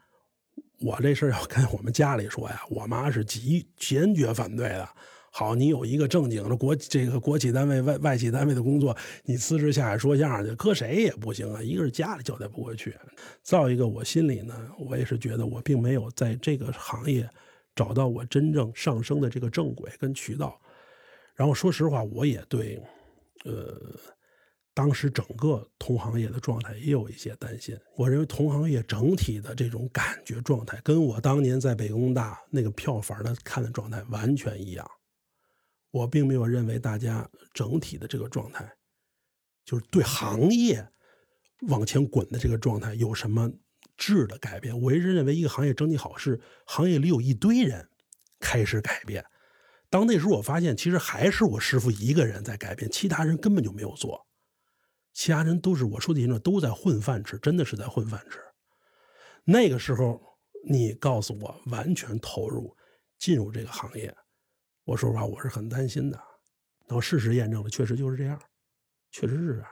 [0.80, 4.88] 我这事要跟我们家里说呀，我妈是极坚决反对的。
[5.36, 11.60] 好，你有一个正经的国这个国企单位、外外企单位的工作，你辞职下来说相声去，搁谁也不行啊。
[11.60, 12.94] 一个是家里交代不过去，
[13.42, 17.28] 再一个我心里呢，我也是觉得我并没有在这个行业
[17.74, 20.56] 找到我真正上升的这个正轨跟渠道。
[21.34, 22.80] 然后说实话，我也对，
[23.44, 23.76] 呃，
[24.72, 27.76] 当时整个同行业的状态也有一些担心。
[27.96, 34.88] 我认为同行业整体的这种感觉状态，跟我当年在北工大那个票房的看的状态完全一样。
[35.94, 38.68] 我并没有认为大家整体的这个状态，
[39.64, 40.84] 就是对行业
[41.68, 43.48] 往前滚的这个状态有什么
[43.96, 44.76] 质的改变。
[44.76, 47.88] 我一直认为一个行业整体好是行业里有一堆人
[48.40, 49.24] 开始改变。
[49.88, 54.26] 当那时候我发现，其实还是我师傅一个人在改变，其他人根本就没有做，
[55.12, 58.40] 其他人都是我说的人都在混饭吃，真的是在混饭吃。
[59.44, 60.20] 那个时候，
[60.68, 62.76] 你告诉我完全投入
[63.16, 64.12] 进入这个行业。
[64.84, 66.16] 我说实话，我是很担心的。
[66.86, 68.40] 然后事实验证了，确实就是这样，
[69.10, 69.68] 确实是这样。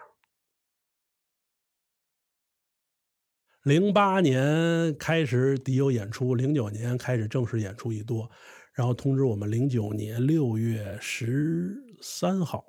[3.64, 8.29] 零八年开始底有演出，零九年开始正式演出一多，
[8.72, 12.64] 然后通知我们零九年六月十三号、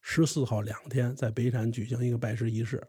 [0.00, 2.82] 十四号两天在北展举行一个拜师仪式，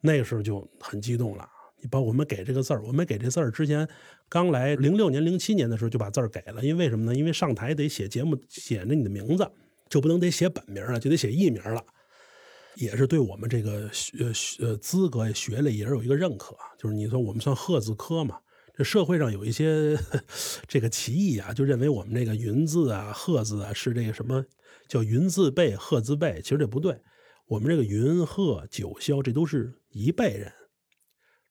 [0.00, 1.48] 那个时候就很激动了。
[1.80, 3.88] 你把我们给这个字儿，我们给这字儿之前
[4.28, 7.14] 刚来零六年、零七年的时候就把字儿给了，因为什么呢？
[7.14, 9.48] 因为上台得写节目，写着你的名字，
[9.88, 11.84] 就不能得写本名了，就得写艺名了，
[12.74, 16.56] 也是对我们这个呃呃资格学历也是有一个认可。
[16.76, 18.38] 就是你说我们算鹤字科嘛，
[18.74, 19.96] 这社会上有一些
[20.66, 24.44] 这个歧义啊，就认为我们这个云字啊、鹤字啊是这个什么
[24.88, 26.96] 叫云字辈、鹤字辈，其实这不对，
[27.46, 30.52] 我们这个云鹤九霄这都是一辈人。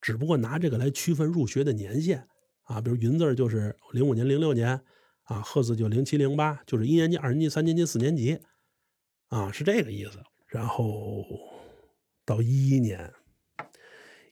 [0.02, 2.28] 只不过拿这个来区分入学的年限
[2.64, 4.82] 啊，比如云字就是零五年、零六年
[5.24, 8.40] 啊，鹤字就零七、零八，就是一年级、二年级、三年级、四年级
[9.28, 10.20] 啊，是这个意思。
[10.48, 11.24] 然后
[12.26, 13.12] 到一一年，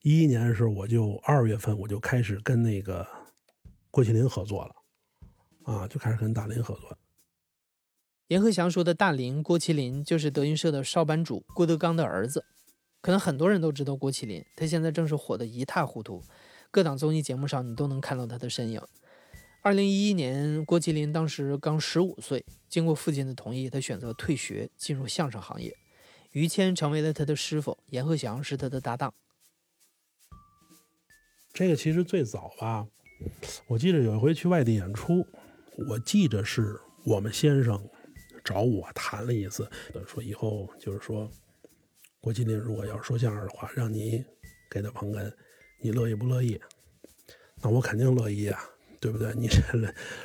[0.02, 3.06] 一一年的时候，我就二月份我就开始跟那个
[3.92, 4.76] 郭麒麟合作了
[5.64, 6.98] 啊，就开始跟大林合作。
[8.28, 12.46] 阎鹤祥说的大林郭麒麟就是德云社的少班主郭德纲的儿子。
[13.06, 16.24] 可能很多人都知道郭麒麟，他现在正是火得一塌糊涂，
[16.72, 18.82] 各档综艺节目上你都能看到他的身影。
[19.62, 25.72] 二零一一年，郭麒麟当时刚十五岁，经过父亲的同意，他选择退学进入相声行业。
[26.32, 29.14] 于谦成为了他的师傅，阎鹤祥是他的搭档。
[31.54, 32.88] 这个其实最早吧，
[33.68, 35.24] 我记得有一回去外地演出，
[35.90, 37.88] 我记着是我们先生
[38.44, 39.70] 找我谈了一次，
[40.08, 41.30] 说以后就是说。
[42.26, 44.26] 郭麒麟如果要说相声的话，让你
[44.68, 45.32] 给他捧哏，
[45.80, 46.60] 你乐意不乐意？
[47.62, 48.60] 那我肯定乐意啊，
[49.00, 49.32] 对不对？
[49.36, 49.62] 你这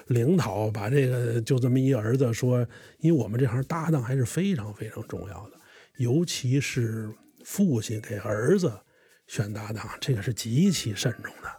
[0.06, 2.66] 领导把这个就这么一儿子说，
[3.00, 5.60] 因为我们这行搭档还是非常非常重要的，
[5.98, 8.72] 尤其是父亲给儿子
[9.26, 11.50] 选搭档，这个是极其慎重的。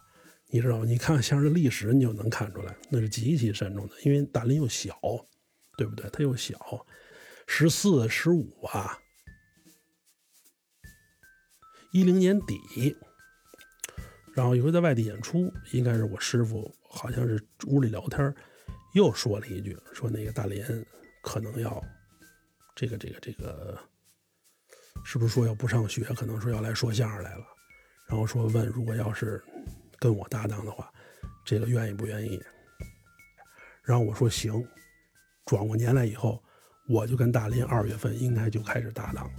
[0.48, 0.84] 你知道吗？
[0.84, 3.94] 你看相声历史，你就能看出来，那是极其慎重的。
[4.02, 4.98] 因为大林又小，
[5.76, 6.10] 对不对？
[6.10, 6.58] 他又小，
[7.46, 8.98] 十四、十五啊。
[11.92, 12.58] 一零年底，
[14.34, 18.34] 然后一回在外地演出，应该是我师傅，好像是屋里聊天，
[18.94, 20.64] 又说了一句，说那个大林
[21.22, 21.84] 可能要
[22.74, 23.78] 这个这个这个，
[25.04, 27.44] 是不是说要不上学，可能说要来说相声来了，
[28.08, 29.42] 然后说问如果要是
[29.98, 30.90] 跟我搭档的话，
[31.44, 32.42] 这个愿意不愿意？
[33.84, 34.66] 然后我说行，
[35.44, 36.42] 转过年来以后，
[36.88, 39.30] 我就跟大林二月份应该就开始搭档。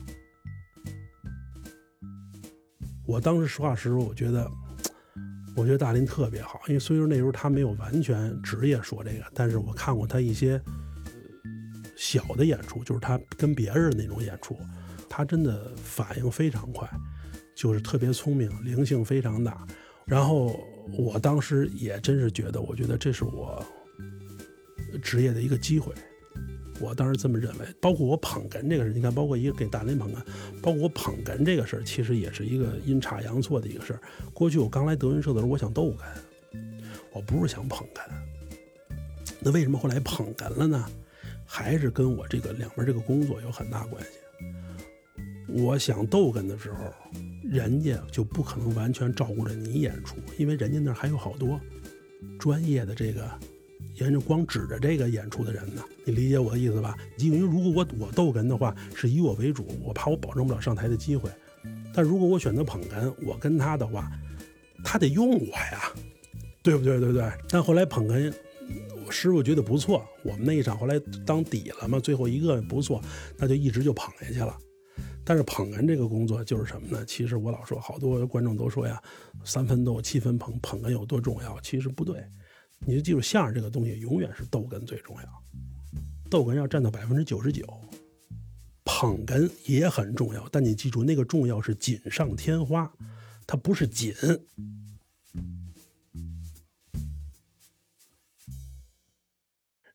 [3.06, 4.50] 我当时实话实说，我觉得，
[5.56, 10.62] 我觉得大林特别好，因为虽说那时候他没有完全职业说这个，但是我看过他一些
[11.96, 14.58] 小的演出，就是他跟别人那种演出，
[15.10, 16.90] 他真的反应非常快，
[17.56, 19.66] 就是特别聪明，灵性非常大。
[20.06, 20.60] 然后
[20.98, 23.64] 我当时也真是觉得，我觉得这是我
[25.02, 25.94] 职业的一个机会。
[26.80, 30.18] 我当时这么认为，包括我捧哏这个事，你看，包括一个给大林捧哏，
[30.62, 34.00] 包括我捧哏这个事儿，其实也是一个阴差阳错的一个事儿。
[34.34, 35.98] 过去我刚来德云社的时候，我想逗哏，
[37.14, 38.02] 我不是想捧哏。
[39.40, 40.86] 那为什么后来捧哏了呢？
[41.46, 44.10] 还是跟我这个两边这个工作有很大关系。
[45.48, 46.92] 我想逗哏的时候，
[47.44, 51.60] 人家就不可能完全照顾着你演出，因为人家那儿还有好多
[52.40, 53.30] 专业的这个。
[53.96, 56.98] 人家光指着这个演出的人呢，你理解我的意思吧？
[57.18, 61.30] 因为如果我我逗哏的话，是以我为主，我怕我保证不了上台的机会。
[61.94, 64.12] 但如果我选择捧哏，我跟他的话，
[64.84, 65.94] 他得用我呀，
[66.64, 67.00] 对不对？
[67.00, 67.32] 对不对？
[67.50, 68.34] 但后来捧哏，
[69.06, 73.00] 我师傅觉得不错，我们那一场后来当底了嘛，最后一个不错，
[73.38, 74.58] 那就一直就捧下去了。
[75.24, 77.06] 但是捧哏这个工作就是什么呢？
[77.06, 79.02] 其实我老说，好多观众都说呀，
[79.46, 81.60] 三分逗，七分捧，捧哏有多重要？
[81.62, 82.22] 其实不对。
[82.86, 85.44] 你就记住，相声这个东西永远是逗哏最重要，
[86.30, 87.66] 逗哏要占到百分之九十九，
[88.84, 92.92] 捧哏也很重要，但你记住，那个重要是锦上添花，
[93.48, 94.14] 它不是锦。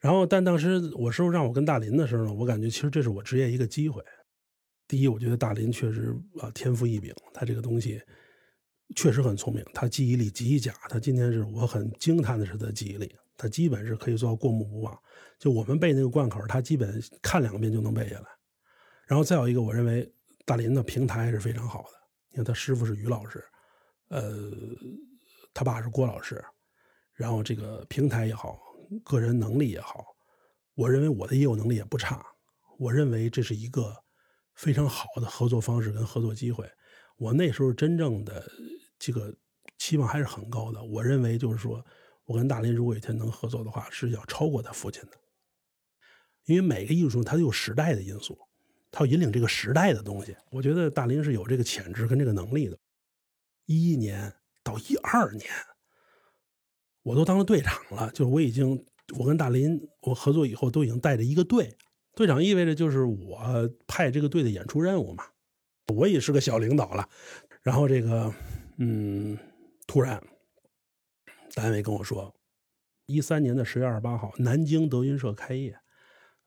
[0.01, 4.03] 然后，但当时我师傅让我跟大林的时候呢，我感觉其实这是我职业一个机会。
[4.86, 8.01] 第一，我觉得大林确实啊天赋异禀，他这个东西。
[8.97, 10.72] 确实很聪明，他记忆力极佳。
[10.89, 14.99] 他今天是我很惊叹的是他记忆力，他基本是可以做到过目不忘。
[15.39, 18.26] 就我们背那个贯口，他基本看两遍就能背下来。
[19.07, 20.11] 然后再有一个，我认为
[20.45, 21.99] 大林的平台是非常好的。
[22.30, 23.45] 你看他师傅是于老师，
[24.09, 24.51] 呃，
[25.55, 26.45] 他爸是郭老师，
[27.14, 28.59] 然后这个平台也好，
[29.05, 30.05] 个人能力也好，
[30.74, 32.24] 我认为我的业务能力也不差。
[32.78, 33.95] 我认为这是一个
[34.55, 36.68] 非常好的合作方式跟合作机会。
[37.18, 38.50] 我那时候真正的。
[39.00, 39.32] 这个
[39.78, 40.82] 期望还是很高的。
[40.82, 41.86] 我认为，就是说，
[42.24, 45.10] 我跟大林如果有一天能合作的话，是要超过他父亲的。
[46.46, 48.36] 因为每个艺术中，他都有时代的因素，
[48.90, 50.36] 他要引领这个时代的东西。
[50.50, 52.76] 我觉得大林是有这个潜质跟这个能力的。
[53.66, 55.48] 一一年到一二年，
[57.04, 58.84] 我都当了队长了，就是我已经，
[59.16, 61.72] 我跟大林我合作以后，都已经带着一个队。
[62.16, 65.24] 队长意味着就是我派这个队的演出任务嘛，
[65.95, 67.09] 我也是个小领导了。
[67.62, 68.32] 然后这个。
[68.80, 69.36] 嗯，
[69.89, 70.22] 突然，
[71.53, 72.32] 单位跟我说，
[73.07, 75.76] 一三年的十月二十八号，南京德云社开业，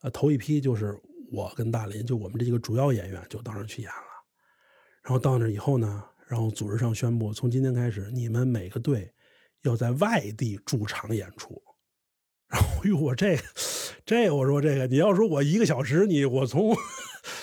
[0.01, 0.97] 呃，头一批就是
[1.29, 4.25] 我跟大林，就我们这几个主要演员就到那去演了。
[5.03, 9.13] 然后到那以后呢，然后组织上宣布，从今天开始，你们每个队
[9.63, 11.61] 要在外地驻场演出。
[12.47, 13.37] 然后，哟，我这，
[14.05, 16.73] 这我说这个，你要说我一个小时，你我从。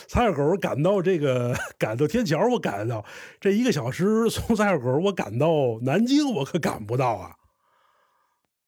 [0.10, 3.04] 三海口赶到这个， 赶到天桥，我赶到。
[3.38, 7.36] 这一个小时从三海口我赶到南京，我可赶不到啊。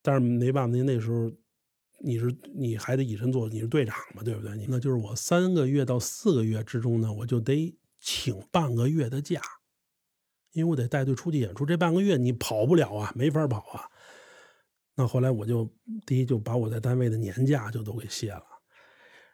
[0.03, 1.33] 但是没办法，您那时候
[2.05, 4.55] 你是你还得以身作则，你是队长嘛，对不对？
[4.55, 9.41] 你那就是我三个月到四个月之中呢，我就得请半个月的假，
[10.53, 11.65] 因为我得带队出去演出。
[11.65, 13.89] 这半个月你跑不了啊，没法跑啊。
[14.95, 15.67] 那后来我就
[16.05, 18.45] 第一就把我在单位的年假就都给卸了，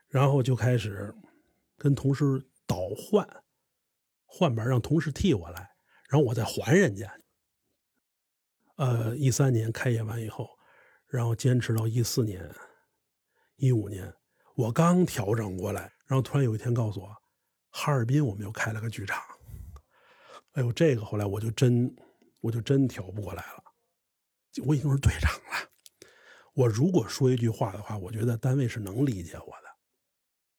[0.09, 1.13] 然后就开始。
[1.77, 2.25] 跟同事
[2.67, 3.27] 倒换，
[4.25, 5.71] 换班让同事替我来，
[6.09, 7.13] 然后我再还人家。
[8.77, 10.49] 呃，一三年开业完以后，
[11.07, 12.51] 然后坚持到一四年、
[13.57, 14.13] 一五年，
[14.55, 17.09] 我刚调整过来，然后突然有一天告诉我，
[17.71, 19.23] 哈尔滨我们又开了个剧场。
[20.53, 21.95] 哎呦，这个后来我就真，
[22.41, 23.65] 我就真调不过来了。
[24.65, 25.69] 我已经是队长了，
[26.55, 29.66] 我如果说一句话的话，我觉得单位是能理解我的。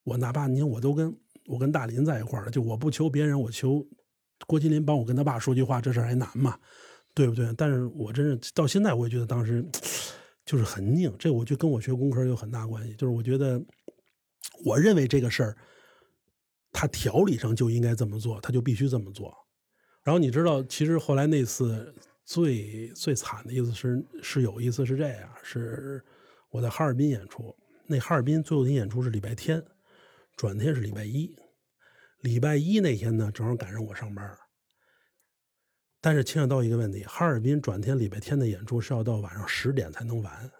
[0.08, 1.14] 我哪怕你，我都跟
[1.48, 3.86] 我跟大林在一块儿了，就我不求别人，我求
[4.48, 6.58] 郭麒麟帮我跟他爸说句话，这事儿还难吗？
[7.14, 7.54] 对不对？
[7.58, 9.66] 但是我真是到现在，我也觉得当时
[10.46, 11.14] 就是很拧。
[11.20, 13.62] 这我就跟我学工科有很大关系，就是我觉得，
[14.64, 15.58] 我认为这个事儿，
[16.72, 19.36] 他条理上就应该这么做，他就必须这么做。
[20.04, 21.94] 然后你知道，其实后来那次
[22.24, 26.02] 最最惨的意思是，是有一次是这样，是
[26.50, 27.54] 我在哈尔滨演出，
[27.88, 29.62] 那哈尔滨最后一天演出是礼拜天。
[30.38, 31.36] 转天是礼拜一，
[32.20, 34.38] 礼拜一那天呢，正好赶上我上班。
[36.00, 40.52] 但是牵扯到一个问题，哈尔滨转天礼拜天的演出是要到晚上十点才能完。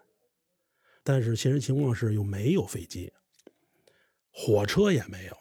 [1.04, 3.12] 但是现实情况是又没有飞机，
[4.32, 5.36] 火车也没有。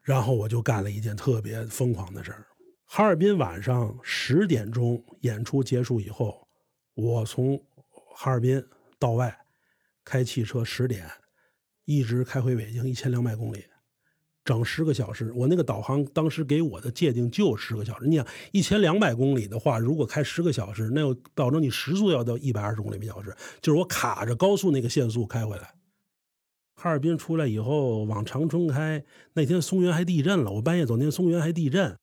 [0.00, 2.46] 然后我就干了一件特别疯狂的事儿：
[2.86, 6.48] 哈尔滨晚上十点钟演出结束以后，
[6.94, 7.62] 我从
[8.14, 8.66] 哈尔滨
[8.98, 9.38] 到外
[10.02, 11.06] 开汽车十点。
[11.86, 13.64] 一直开回北京一千两百公里，
[14.44, 15.32] 整十个小时。
[15.32, 18.06] 我那个导航当时给我的界定就十个小时。
[18.06, 25.74] 你想一千两百公里的话，如果开十个小时，那要保证你时速要到一百二十公里每小时，就是我卡着高速那个限速开回来。
[26.74, 31.96] 哈尔滨出来以后往长春开，那天松原还地震了，我半夜走那天松原还地震。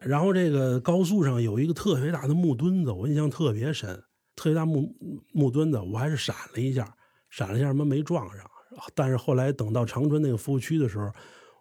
[0.00, 4.02] 然后这个高速上有一个特别大的木墩子，我印象特别深，
[4.34, 4.92] 特别大木
[5.32, 6.96] 木墩子，我还是闪了一下，
[7.30, 8.44] 闪了一下，什么没撞上。
[8.94, 11.10] 但是后来等到长春那个服务区的时候，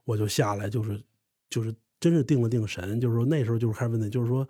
[0.05, 1.03] 我就下来，就是
[1.49, 4.47] 就是真是定了定神，就是说那时候就是开始问题，就是说，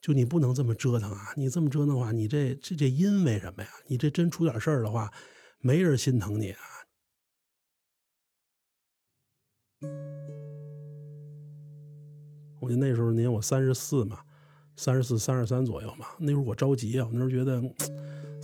[0.00, 1.32] 就你不能这么折腾啊！
[1.36, 3.68] 你这么折腾的话，你这这这因为什么呀？
[3.86, 5.12] 你这真出点事儿的话，
[5.60, 6.60] 没人心疼你啊！
[12.60, 14.20] 我就那时候年我三十四嘛，
[14.74, 16.06] 三十四、三十三左右嘛。
[16.18, 17.62] 那时候我着急啊，我那时候觉得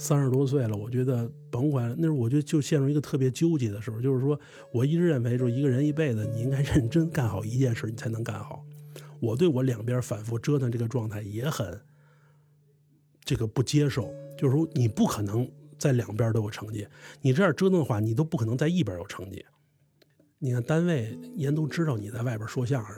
[0.01, 4.41] 三十多岁了，我觉得甭管那时候，我就就陷入一个特别纠结的时候，就是说
[4.73, 8.65] 我一直认为，说一个人一辈子你应该 认真干好一件事，你才能干好。
[9.21, 11.79] 我对我两边反复折腾这个状态也很
[13.23, 15.47] 这个不接受，就是说你不可能
[15.79, 16.89] 在两边都有成绩，
[17.21, 19.45] 你这样折腾的话，你都不可能在一边有成绩。
[20.39, 22.95] 你看单位人都知道你在外边说相声。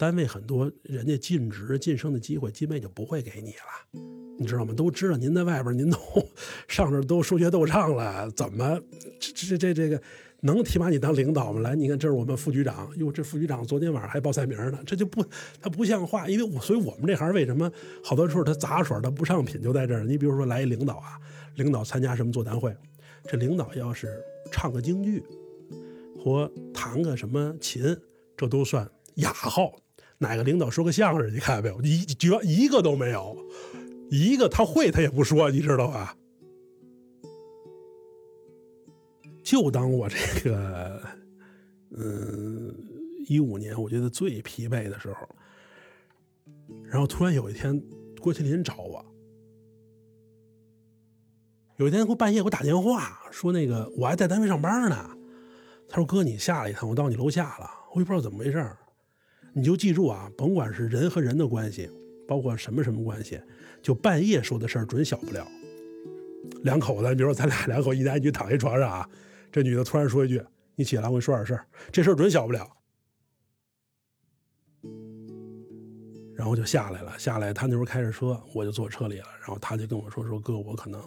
[0.00, 4.00] 单位很多人家晋职晋升的机会，基本就不会给你了，
[4.38, 4.72] 你知道吗？
[4.72, 5.98] 都知道您在外边，您都
[6.68, 8.80] 上这都说学逗唱了，怎么
[9.20, 10.02] 这这这这个
[10.40, 11.60] 能提拔你当领导吗？
[11.60, 15.22] 来，你看这是我们副局长，哟，这副局长昨天晚上还报菜名呢，这就不
[15.60, 17.70] 他不像话，因为我所以我们这行为什么
[18.02, 20.04] 好多时候他杂耍他不上品就在这儿。
[20.04, 21.20] 你比如说来一领导啊，
[21.56, 22.74] 领导参加什么座谈会，
[23.28, 24.18] 这领导要是
[24.50, 25.22] 唱个京剧
[26.18, 27.94] 或弹个什么琴，
[28.34, 29.70] 这都算雅号。
[30.22, 31.34] 哪个领导说个相声？
[31.34, 31.82] 你看见没有？
[31.82, 33.34] 一绝一个都没有，
[34.10, 36.14] 一个他会他也不说，你知道吧？
[39.42, 41.02] 就当我这个，
[41.96, 42.72] 嗯，
[43.28, 45.26] 一五年我觉得最疲惫的时候，
[46.84, 47.82] 然后突然有一天
[48.20, 49.02] 郭麒麟找我，
[51.78, 55.16] 有一天给我半夜给我打电话说那个我还在单位上班呢，
[55.88, 58.70] 他说哥你下来一趟，我到你楼下了，我也不知道怎么回事。
[59.52, 61.90] 你就记住啊，甭管是人和人的关系，
[62.28, 63.40] 包括什么什么关系，
[63.82, 65.46] 就半夜说的事儿准小不了。
[66.62, 69.08] 两口子，比如说咱俩两口一男一女躺一床上啊，
[69.50, 70.40] 这女的突然说一句
[70.76, 72.68] ：“你起来，我跟你说点事儿。”这事儿准小不了。
[76.34, 79.26] 然后就下来了，下来他那时候开着车，我就坐车里了。
[79.40, 81.02] 然后他就跟我说：“说哥，我可能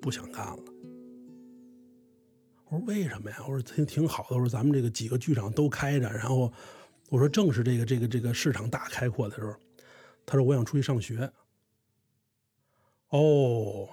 [0.00, 0.58] 不想干了。”
[2.68, 6.52] 我说：“为什么呀？”我说：“挺挺好的。”我说：“咱们这个几个剧场都开着，然后。”
[7.10, 9.54] 我说正是这个这个这个市场大开阔的时候，
[10.24, 11.30] 他说我想出去上学。
[13.08, 13.88] 哦，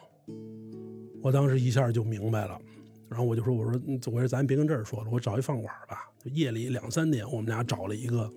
[1.23, 2.61] 我当时一下就明白了，
[3.09, 6.11] 然后我就说我说我说咱别跟这儿说了，我找一饭馆吧。
[6.25, 8.31] 夜里两三点，我们俩找了一个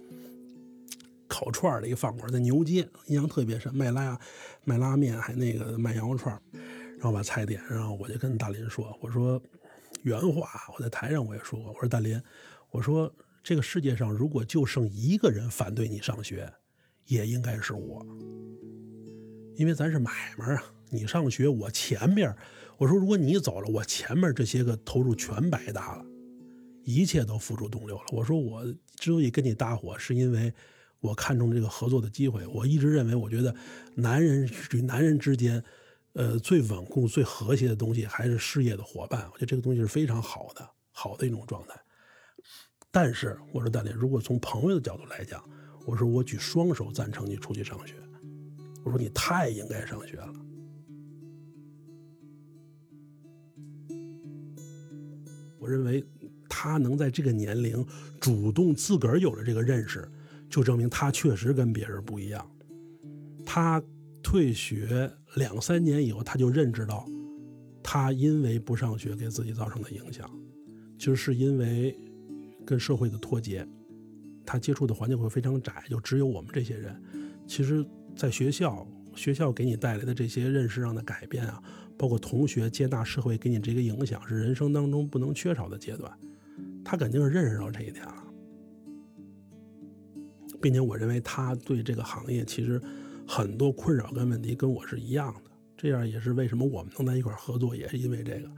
[1.28, 4.18] 烤串的一个饭馆，在牛街，印象特别深，卖拉
[4.64, 6.40] 卖拉面，还那个卖羊肉串，
[6.96, 9.38] 然后把菜点上，我就跟大林说，我说
[10.04, 12.18] 原话，我在台上我也说过，我说大林，
[12.70, 13.12] 我说。
[13.42, 16.52] 这个世界上，如果就剩一个人反对你上学，
[17.06, 18.06] 也应该是我，
[19.56, 20.62] 因为咱是买卖啊。
[20.92, 22.34] 你上学，我前面
[22.76, 26.04] 我说，如果你走了，我前面这些个投入全白搭了，
[26.82, 28.04] 一切都付诸东流了。
[28.12, 28.64] 我说，我
[28.96, 30.52] 之所以跟你搭伙，是因为
[30.98, 32.44] 我看中这个合作的机会。
[32.48, 33.54] 我一直认为，我觉得
[33.94, 35.62] 男人与男人之间，
[36.14, 39.28] 呃，最稳固、最和谐的东西还是事业的伙伴。
[39.32, 41.80] 我觉得这个东西是非常好的，好的一种状态。
[42.92, 45.40] 但是我说大林，如果从朋友的角度来讲，
[45.86, 47.94] 我说我举双手赞成你出去上学。
[48.84, 50.34] 我说你太应该上学了。
[55.60, 56.04] 我认为
[56.48, 57.86] 他能在这个年龄
[58.18, 60.10] 主动自个儿有了这个认识，
[60.48, 62.44] 就证明他确实跟别人不一样。
[63.46, 63.80] 他
[64.20, 67.06] 退学两三年以后，他就认知到，
[67.84, 70.28] 他因为不上学给自己造成的影响，
[70.98, 71.96] 就是因为。
[72.64, 73.66] 跟社会的脱节，
[74.44, 77.00] 他接触的环境会非常窄，就只有我们这些人。
[77.46, 77.84] 其实，
[78.14, 81.62] 在学校，学校给你带来的这些认识上的改变啊，
[81.98, 86.12] 包括同学接纳社会给你这个影响，是人生当中不能缺少的阶段。
[86.84, 88.24] 他肯定是认识到这一点了，
[90.60, 92.80] 并且我认为他对这个行业其实
[93.26, 95.50] 很多困扰跟问题跟我是一样的。
[95.76, 98.50] 这样也是为什么我们能在一块合作，也是因为这个，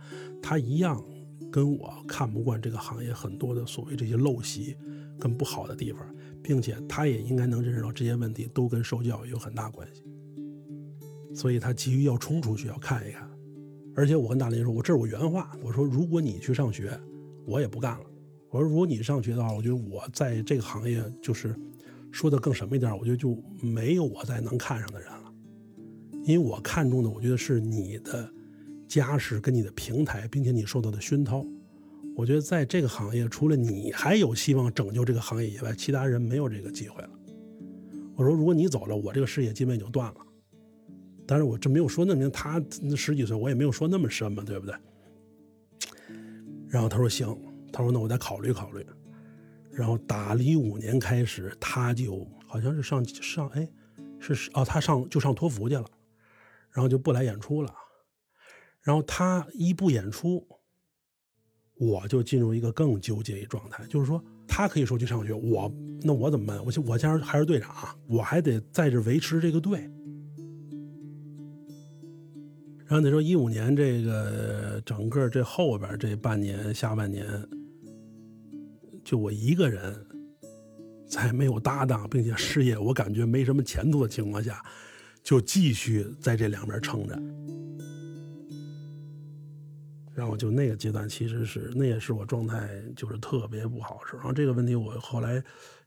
[0.43, 1.03] 他一样。
[1.53, 4.75] 跟我看不惯这个行业很多的所谓这些陋习
[5.21, 6.01] 跟不好的地方，
[6.43, 10.03] 并且他也应该能认识到这些问题都跟受教育有很大关系，
[11.35, 13.31] 所以他急于要冲出去要看一看。
[13.95, 16.99] 而且我跟大林说，我这是我原话，我说如果你去上学，
[17.47, 18.07] 我也不干了。
[18.49, 21.55] 我说如果你上学的话，我觉得我在这个行业就是
[22.11, 25.33] 说的更什么一点，我觉得就没有我再能看上的人了，
[26.25, 28.33] 因为我看中的，我觉得是你的
[28.93, 31.43] 家世跟你的平台，并且你受到的熏陶。
[32.15, 37.11] 我觉得在这个行业，除了你还有希望拯救这个行业以外，其他人没有这个机会了。
[38.15, 40.17] 我说，如果你走了，我这个事业基本就断了。
[41.27, 42.63] 但是我这没有说那么，他
[42.95, 44.75] 十几岁，我也没有说那么深嘛，对不对？
[46.69, 47.35] 然后他说行，
[47.73, 48.85] 他说那我再考虑考虑。
[49.71, 53.67] 然后打了一五年开始，他就好像是上上哎，
[54.21, 55.87] 是哦，他上就上托福去了，
[56.73, 57.75] 然后就不来演出了。
[58.83, 60.47] 然后他一不演出。
[61.79, 65.73] 我就进入一个更纠结一状态，就是说他可以说去上学，我
[66.03, 66.59] 那我怎么办？
[66.59, 67.75] 我我现在还是队长，
[68.07, 69.81] 我还得在这维持这个队。
[72.87, 77.27] 然后你说一五年这个整个这后边这半年下半年，
[79.03, 80.07] 就我一个人，
[81.09, 84.65] 在没有搭档，并且事业我感觉没什么前途的情况下，
[85.25, 87.21] 就继续在这两边撑着。
[90.15, 94.19] 然后就那个阶段，其实是那也是我状态就是特别不好的时候。
[94.19, 95.43] 然后这个问题我后来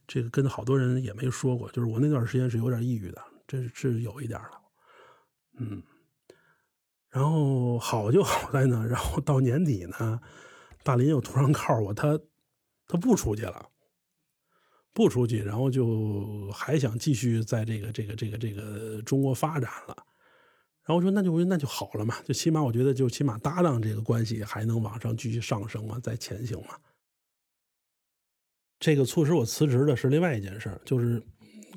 [0.06, 4.60] 这个跟好多人也没说过，就是我那段时间是有点抑郁的，这是有一点了，
[5.58, 5.82] 嗯。
[7.08, 10.20] 然后好就好在呢，然后到年底呢，
[10.82, 12.18] 大林又突然告诉我他
[12.86, 13.70] 他不出去了，
[14.92, 19.96] 不出去，然后就还想继续在这个这个这个这个中国发展了。
[20.86, 26.78] 然后我说那就那就好了嘛，就起码我觉得就起码搭档这个关系还能往上继续上升嘛，再前行嘛。
[28.78, 31.20] 这个促使我辞职的是另外一件事，就是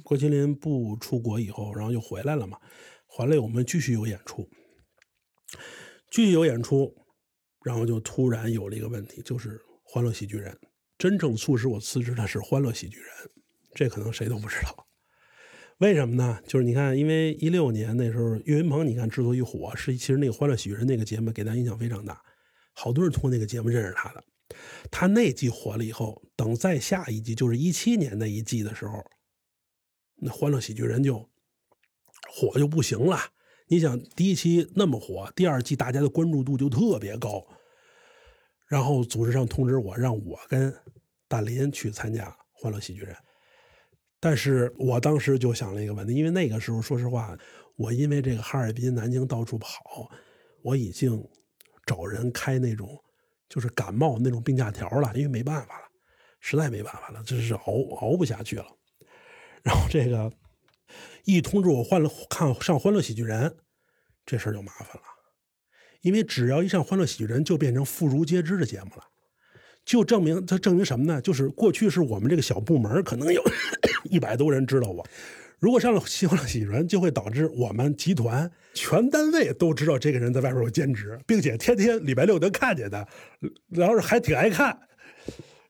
[0.03, 2.59] 郭麒麟不出国以后，然后又回来了嘛，
[3.07, 4.47] 回来我们继续有演出，
[6.11, 6.93] 继续有演出，
[7.63, 10.53] 然后就突然有了一个问题，就是《欢乐喜剧人》。
[10.97, 13.07] 真正促使我辞职的是《欢乐喜剧人》，
[13.73, 14.88] 这可能谁都不知道。
[15.79, 16.39] 为什么呢？
[16.45, 22.21] 就是你看，因为一六年那时候，岳云鹏，你看之所以火，是其实那个《欢乐喜剧人》那个节目给咱影响非常大，
[22.73, 24.21] 好多人通过那个节目认识他的。
[24.91, 29.01] 他那季火了以后，等再下一季，就是一七年那一季的时候，
[30.17, 31.29] 那《欢乐喜剧人》就
[32.29, 33.17] 火就不行了。
[33.67, 37.47] 你想，第一期那么火，第二季大家的关注度就特别高。
[38.67, 40.75] 然后组织上通知我，让我跟
[41.29, 43.15] 大林去参加《欢乐喜剧人》。
[44.19, 47.37] 但是我当时就想了一个问题，因为那个时候，说实话，
[47.75, 50.09] 我因为这个哈尔滨、南京到处跑，
[50.61, 51.25] 我已经
[51.85, 53.01] 找人开那种
[53.47, 55.87] 就是感冒那种病假条了，因为没办法了，
[56.39, 58.65] 实在没办法了，这是熬熬不下去了。
[59.63, 60.31] 然后这个
[61.23, 63.49] 一通知我换了看上《欢乐喜剧人》，
[64.25, 65.03] 这事儿就麻烦了，
[66.01, 69.03] 因为只要一上《欢乐喜剧人》，就变成妇孺皆知的节目了。
[69.89, 71.19] 就证明它证明什么呢？
[71.19, 73.41] 就是过去是我们这个小部门可能有
[74.05, 75.03] 一百多人知道我，
[75.57, 83.03] 如果上了《欢乐喜剧人》，就会导致我们集团全单位都知道这个人在外边有兼职，并且天天礼拜六能看见他，
[83.69, 84.77] 然后还挺爱看。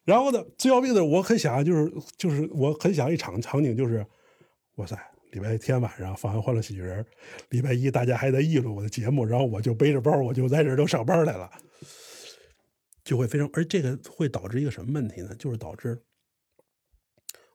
[0.04, 4.06] 然后呢，最要命的我很想就是就是我很想一场场景就是，
[4.76, 5.00] 哇塞，
[5.32, 7.02] 礼拜天晚上放完《欢乐喜剧人》，
[7.52, 11.50] 礼拜一大家还在议论我的节目，然后我就背着包我就在这儿都上班来了。
[13.10, 15.34] 就会非常，而这个会导致一个什么问题呢？
[15.34, 16.00] 就是导致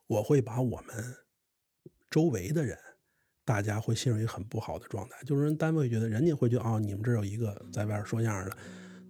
[0.08, 0.96] 我会把我们
[2.10, 2.76] 周围的人，
[3.44, 5.14] 大家会陷入一个很不好的状态。
[5.24, 8.56] 就是人单位觉得，人家会觉得啊，你们这有一个在外边说相声的，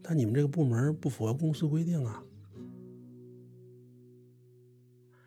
[0.03, 2.23] 但你们这个部门不符合公司规定啊。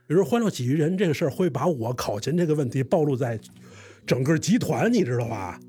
[0.05, 3.39] 比如说《欢乐喜剧人》这个事儿，会把我考勤这个问题暴露在
[4.05, 5.59] 整个集团，你知道吧？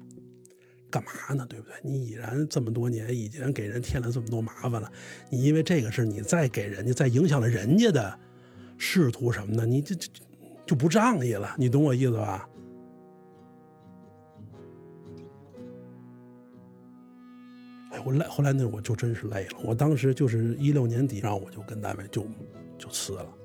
[0.90, 1.46] 干嘛呢？
[1.48, 1.74] 对不对？
[1.82, 4.90] 你已然这么多年，已经给人添了这么多麻烦了。
[5.30, 8.18] 你因为这个事，你再给人家，再影响了人家的
[8.76, 10.08] 仕途什么的，你这这
[10.66, 11.54] 就不仗义了。
[11.58, 12.48] 你懂我意思吧？
[17.92, 19.58] 哎，我累，后来那我就真是累了。
[19.64, 22.26] 我当时就是一六年底，然后我就跟单位就
[22.78, 23.37] 就辞了。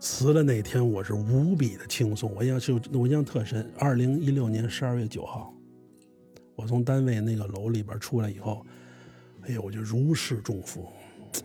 [0.00, 2.34] 辞了那天，我是无比的轻松。
[2.34, 3.70] 我印象是，我印象特深。
[3.78, 5.54] 二零一六年十二月九号，
[6.56, 8.64] 我从单位那个楼里边出来以后，
[9.42, 10.88] 哎呦，我就如释重负，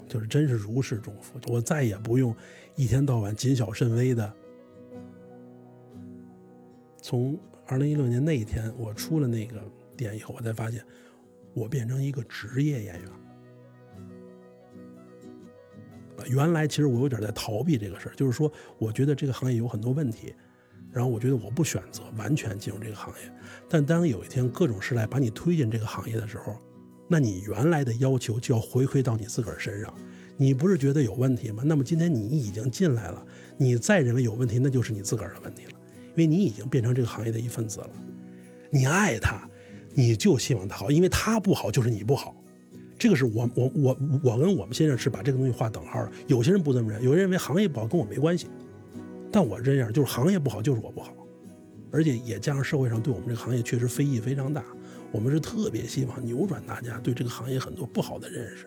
[0.08, 1.38] 就是真是如释重负。
[1.52, 2.34] 我再也不用
[2.78, 4.34] 一天到晚谨小慎微的。
[7.02, 7.38] 从
[7.68, 9.62] 二零一六年那一天我出了那个
[9.98, 10.82] 店以后，我才发现，
[11.54, 13.12] 我变成一个职业演员。
[16.28, 20.34] 原来其实我有点在逃避这个事儿，就是说，我觉得这个行业有很多问题，
[20.92, 23.32] 然后我觉得我不选择完全进入这个行业。
[23.70, 26.56] 但当有一天各种事来把你推进这个行业的时候，
[27.08, 29.94] 那你原来的要求就要回馈到你自个儿身上。
[30.38, 31.64] 你不是觉得有问题吗？
[31.66, 33.26] 那么今天你已经进来了，
[33.58, 35.72] 你再认为有问题，那就是你自个儿的问题了，
[36.10, 37.90] 因为你已经变成这个行业的一份子了。
[38.70, 39.50] 你爱他，
[39.94, 42.36] 你就希望他好，因为他不好就是你不好。
[42.98, 46.12] 这个是我我我我跟我们先生是把这个东西划等号的。
[46.28, 48.48] 有些人不这么认，有人认为行业不好跟我没关系，
[49.32, 51.14] 但我这样就是行业不好就是我不好，
[51.92, 54.64] 而且也加上社会上对我们这个行业确实非议非常大，
[55.12, 58.66] 我们是特别希望扭转大家对这个行业很多不好的认识。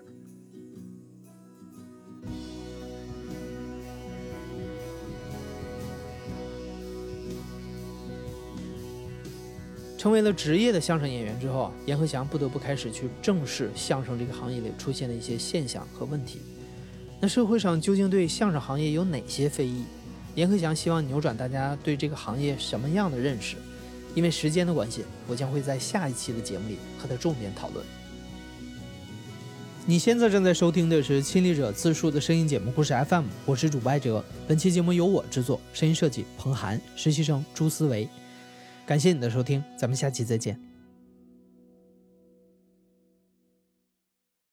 [9.98, 16.40] 成为了职业的相声演员之后啊，阎鹤祥不得不开始去正视相声这个行业里出现的一些现象和问题。
[17.20, 19.82] 那社会上究竟对相声行业有哪些非议？
[20.36, 23.56] 阎鹤祥希望扭转大家对这个行业什么样的认识？
[24.14, 27.84] 因为时间的关系，我将会在下一期的节目里和他重点讨论。
[29.84, 34.24] 你现在正在收听的是亲历者自述的声音节目故事 FM，我是主播艾哲。
[34.46, 38.08] 本期节目由我制作，声音设计彭涵，实习生朱思维。
[38.88, 40.67] 感谢你的收听，咱们下期再见。